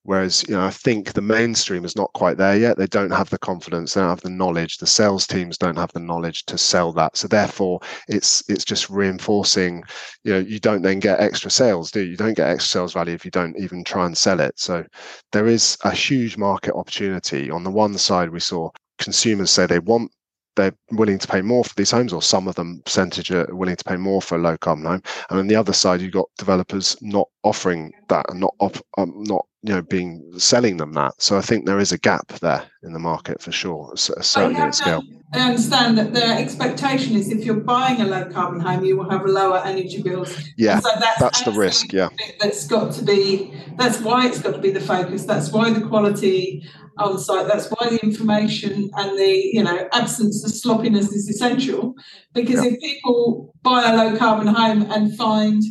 [0.03, 2.79] Whereas, you know, I think the mainstream is not quite there yet.
[2.79, 4.79] They don't have the confidence, they don't have the knowledge.
[4.79, 7.17] The sales teams don't have the knowledge to sell that.
[7.17, 9.83] So therefore, it's it's just reinforcing.
[10.25, 12.13] You know, you don't then get extra sales, do you?
[12.13, 14.59] You don't get extra sales value if you don't even try and sell it.
[14.59, 14.85] So
[15.33, 17.51] there is a huge market opportunity.
[17.51, 20.11] On the one side, we saw consumers say they want
[20.59, 23.77] they're willing to pay more for these homes, or some of them percentage are willing
[23.77, 25.03] to pay more for a low carbon home.
[25.31, 29.23] And on the other side, you've got developers not offering that and not op- um,
[29.23, 31.15] not you know being selling them that.
[31.19, 34.75] So I think there is a gap there in the market for sure, certainly at
[34.75, 35.03] scale.
[35.33, 39.09] to understand that their expectation is if you're buying a low carbon home, you will
[39.11, 40.37] have lower energy bills.
[40.57, 41.93] Yeah, And so that's, that's the risk.
[41.93, 42.09] Yeah,
[42.41, 43.55] That's got to be.
[43.77, 45.25] That's why it's got to be the focus.
[45.25, 46.65] That's why the quality
[46.99, 47.47] on site.
[47.47, 51.95] That's why the information and the you know absence of sloppiness is essential.
[52.33, 55.63] Because if people buy a low carbon home and find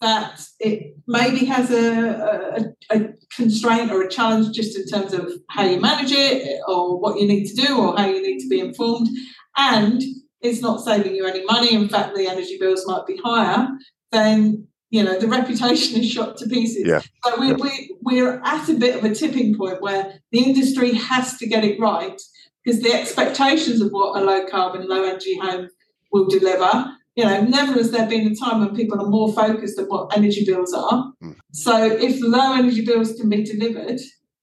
[0.00, 5.32] that it maybe has a, a, a constraint or a challenge just in terms of
[5.48, 8.48] how you manage it or what you need to do or how you need to
[8.48, 9.08] be informed
[9.56, 10.02] and
[10.42, 13.68] it's not saving you any money in fact the energy bills might be higher
[14.12, 14.66] then
[14.96, 17.00] you know the reputation is shot to pieces Yeah.
[17.24, 17.54] so we, Yeah.
[17.54, 21.64] we, we're at a bit of a tipping point where the industry has to get
[21.64, 22.20] it right
[22.64, 25.68] because the expectations of what a low carbon low energy home
[26.12, 29.78] will deliver you know, never has there been a time when people are more focused
[29.78, 31.12] on what energy bills are.
[31.22, 31.36] Mm.
[31.50, 33.98] So if low energy bills can be delivered,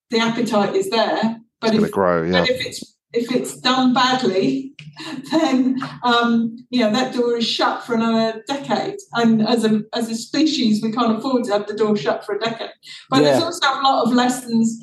[0.10, 1.40] the appetite is there.
[1.62, 2.24] But it's if, grow.
[2.24, 4.74] Yeah, but if it's if it's done badly,
[5.32, 8.98] then um, you know that door is shut for another decade.
[9.14, 12.36] And as a as a species, we can't afford to have the door shut for
[12.36, 12.72] a decade.
[13.10, 14.80] But there's also a lot of lessons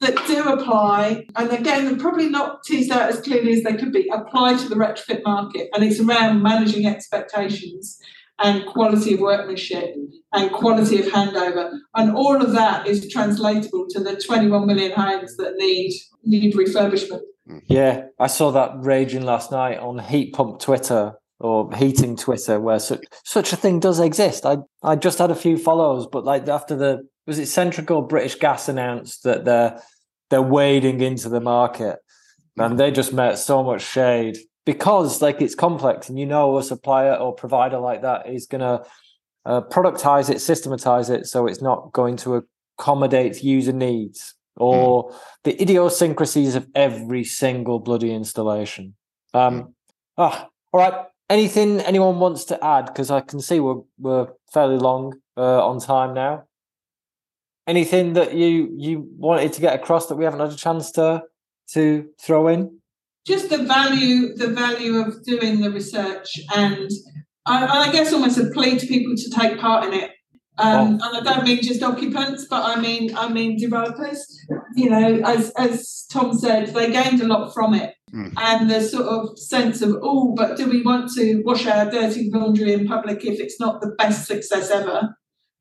[0.00, 3.92] that do apply, and again, they're probably not teased out as clearly as they could
[3.92, 5.68] be, apply to the retrofit market.
[5.72, 7.98] And it's around managing expectations
[8.40, 9.96] and quality of workmanship
[10.32, 11.76] and quality of handover.
[11.96, 15.92] And all of that is translatable to the 21 million homes that need
[16.22, 17.22] need refurbishment.
[17.66, 22.78] Yeah, I saw that raging last night on heat pump Twitter or heating Twitter, where
[22.78, 24.44] such such a thing does exist.
[24.44, 28.06] I I just had a few follows, but like after the was it Centrica or
[28.06, 29.80] British Gas announced that they're
[30.30, 31.98] they're wading into the market,
[32.58, 36.62] and they just met so much shade because like it's complex, and you know a
[36.62, 38.82] supplier or provider like that is gonna
[39.46, 42.44] uh, productize it, systematize it, so it's not going to
[42.78, 45.14] accommodate user needs or
[45.44, 48.94] the idiosyncrasies of every single bloody installation.
[49.34, 49.74] Um,
[50.16, 51.06] ah, all right.
[51.30, 52.86] Anything anyone wants to add?
[52.86, 56.44] Because I can see we're we're fairly long uh, on time now.
[57.66, 61.22] Anything that you you wanted to get across that we haven't had a chance to
[61.72, 62.78] to throw in?
[63.26, 66.90] Just the value, the value of doing the research, and
[67.44, 70.12] I, and I guess almost a plea to people to take part in it.
[70.58, 74.18] Um, And I don't mean just occupants, but I mean I mean developers.
[74.74, 78.32] You know, as as Tom said, they gained a lot from it, Mm.
[78.38, 82.30] and the sort of sense of oh, but do we want to wash our dirty
[82.32, 85.14] laundry in public if it's not the best success ever?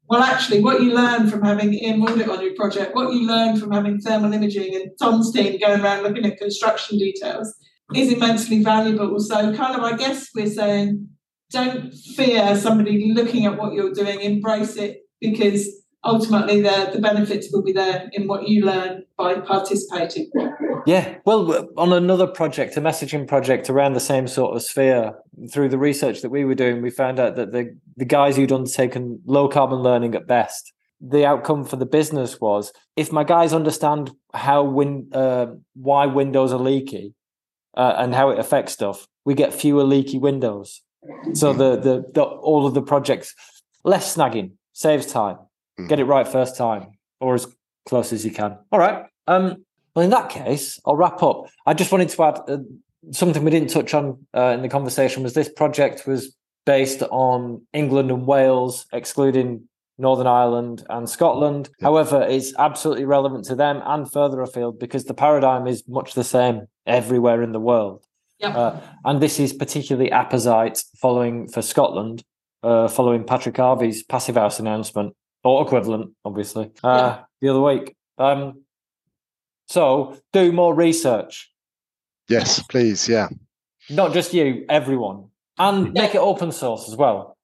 [0.10, 3.58] Well, actually, what you learn from having Ian Mawditt on your project, what you learn
[3.60, 7.54] from having thermal imaging and Tom's team going around looking at construction details
[7.94, 9.20] is immensely valuable.
[9.20, 11.10] So, kind of, I guess we're saying
[11.52, 15.70] don't fear somebody looking at what you're doing, embrace it because
[16.04, 20.30] ultimately the, the benefits will be there in what you learn by participating.
[20.86, 25.14] Yeah, well, on another project, a messaging project around the same sort of sphere,
[25.52, 28.52] through the research that we were doing, we found out that the, the guys who'd
[28.52, 33.54] undertaken low carbon learning at best, the outcome for the business was if my guys
[33.54, 37.14] understand how win, uh, why windows are leaky
[37.76, 40.82] uh, and how it affects stuff, we get fewer leaky windows.
[41.34, 43.34] So the, the the all of the projects
[43.84, 45.38] less snagging saves time.
[45.80, 45.90] Mm.
[45.90, 46.88] Get it right first time,
[47.20, 47.48] or as
[47.86, 48.58] close as you can.
[48.72, 49.06] All right.
[49.28, 49.64] Um.
[49.96, 51.46] Well, in that case, I'll wrap up.
[51.66, 52.58] I just wanted to add uh,
[53.12, 55.24] something we didn't touch on uh, in the conversation.
[55.24, 56.36] Was this project was
[56.66, 59.68] based on England and Wales, excluding
[59.98, 61.70] Northern Ireland and Scotland.
[61.80, 61.88] Yeah.
[61.88, 66.24] However, it's absolutely relevant to them and further afield because the paradigm is much the
[66.24, 68.06] same everywhere in the world.
[68.40, 68.56] Yep.
[68.56, 72.24] Uh, and this is particularly apposite following for Scotland,
[72.64, 77.96] uh, following Patrick Harvie's Passive House announcement, or equivalent, obviously, uh, the other week.
[78.18, 78.64] Um,
[79.68, 81.52] so do more research,
[82.30, 83.08] Yes, please.
[83.08, 83.30] Yeah.
[83.90, 86.02] not just you, everyone, and Yeah.
[86.04, 87.37] make it open source as well.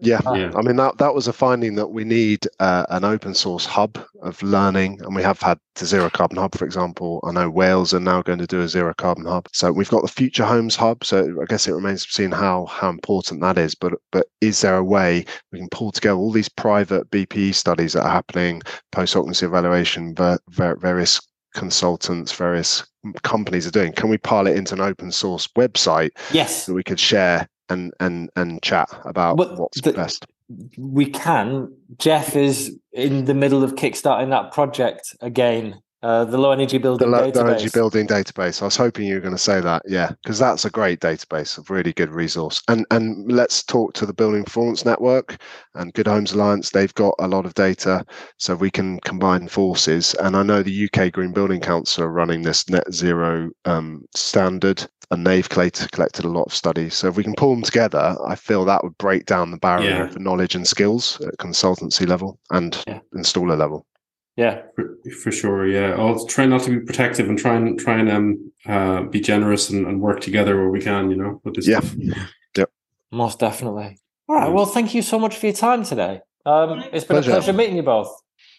[0.00, 0.20] Yeah.
[0.34, 0.52] Yeah.
[0.56, 3.98] I mean that that was a finding that we need uh, an open source hub
[4.22, 7.20] of learning, and we have had the zero carbon hub, for example.
[7.24, 10.02] I know Wales are now going to do a zero carbon hub, so we've got
[10.02, 11.04] the future homes hub.
[11.04, 13.74] So I guess it remains to be seen how how important that is.
[13.74, 17.92] But but is there a way we can pull together all these private BPE studies
[17.92, 18.62] that are happening,
[18.92, 21.20] post occupancy evaluation, ver, ver, various
[21.54, 22.84] consultants, various
[23.22, 23.92] companies are doing?
[23.92, 27.48] Can we pile it into an open source website Yes, that we could share?
[27.70, 30.26] And, and and chat about Well, what's the- best.
[30.78, 31.72] we can.
[31.98, 35.80] Jeff is in the middle of kickstarting that project again.
[36.02, 37.36] Uh, the low energy building the database.
[37.40, 38.62] energy building database.
[38.62, 41.58] I was hoping you were going to say that, yeah, because that's a great database,
[41.58, 42.62] a really good resource.
[42.68, 45.36] And and let's talk to the Building Performance Network
[45.74, 46.70] and Good Homes Alliance.
[46.70, 48.02] They've got a lot of data,
[48.38, 50.14] so we can combine forces.
[50.14, 54.88] And I know the UK Green Building Council are running this net zero um, standard,
[55.10, 56.94] and they've collected collected a lot of studies.
[56.94, 59.90] So if we can pull them together, I feel that would break down the barrier
[59.90, 60.08] Yeah.
[60.08, 63.00] for knowledge and skills at consultancy level and Yeah.
[63.14, 63.86] installer level.
[64.36, 65.96] Yeah, For, for sure, yeah.
[65.98, 69.68] I'll try not to be protective and try and try and um uh be generous
[69.70, 71.80] and, and work together where we can, you know, with this Yeah.
[71.80, 71.96] stuff.
[73.12, 73.98] most definitely.
[74.28, 74.52] All right.
[74.52, 76.20] Well, thank you so much for your time today.
[76.46, 77.32] Um, it's been Pleasure.
[77.32, 78.08] a pleasure meeting you both.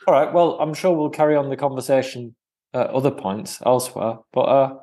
[0.05, 0.31] All right.
[0.33, 2.35] Well, I'm sure we'll carry on the conversation
[2.73, 4.17] at other points elsewhere.
[4.33, 4.73] But uh,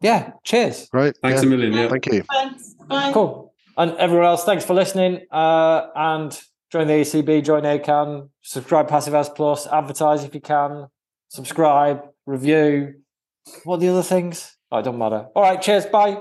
[0.00, 0.88] yeah, cheers.
[0.92, 1.16] Right?
[1.22, 1.46] Thanks yeah.
[1.46, 1.88] a million, yeah.
[1.88, 2.22] Thank you.
[2.22, 2.74] Thanks.
[2.88, 3.12] Bye.
[3.12, 3.52] Cool.
[3.76, 5.26] And everyone else, thanks for listening.
[5.30, 6.38] Uh, and
[6.70, 10.88] join the AECB, join ACAN, subscribe Passive House Plus, advertise if you can,
[11.28, 12.94] subscribe, review.
[13.64, 14.56] What are the other things?
[14.70, 15.26] Oh, it don't matter.
[15.34, 15.60] All right.
[15.60, 15.86] Cheers.
[15.86, 16.18] Bye.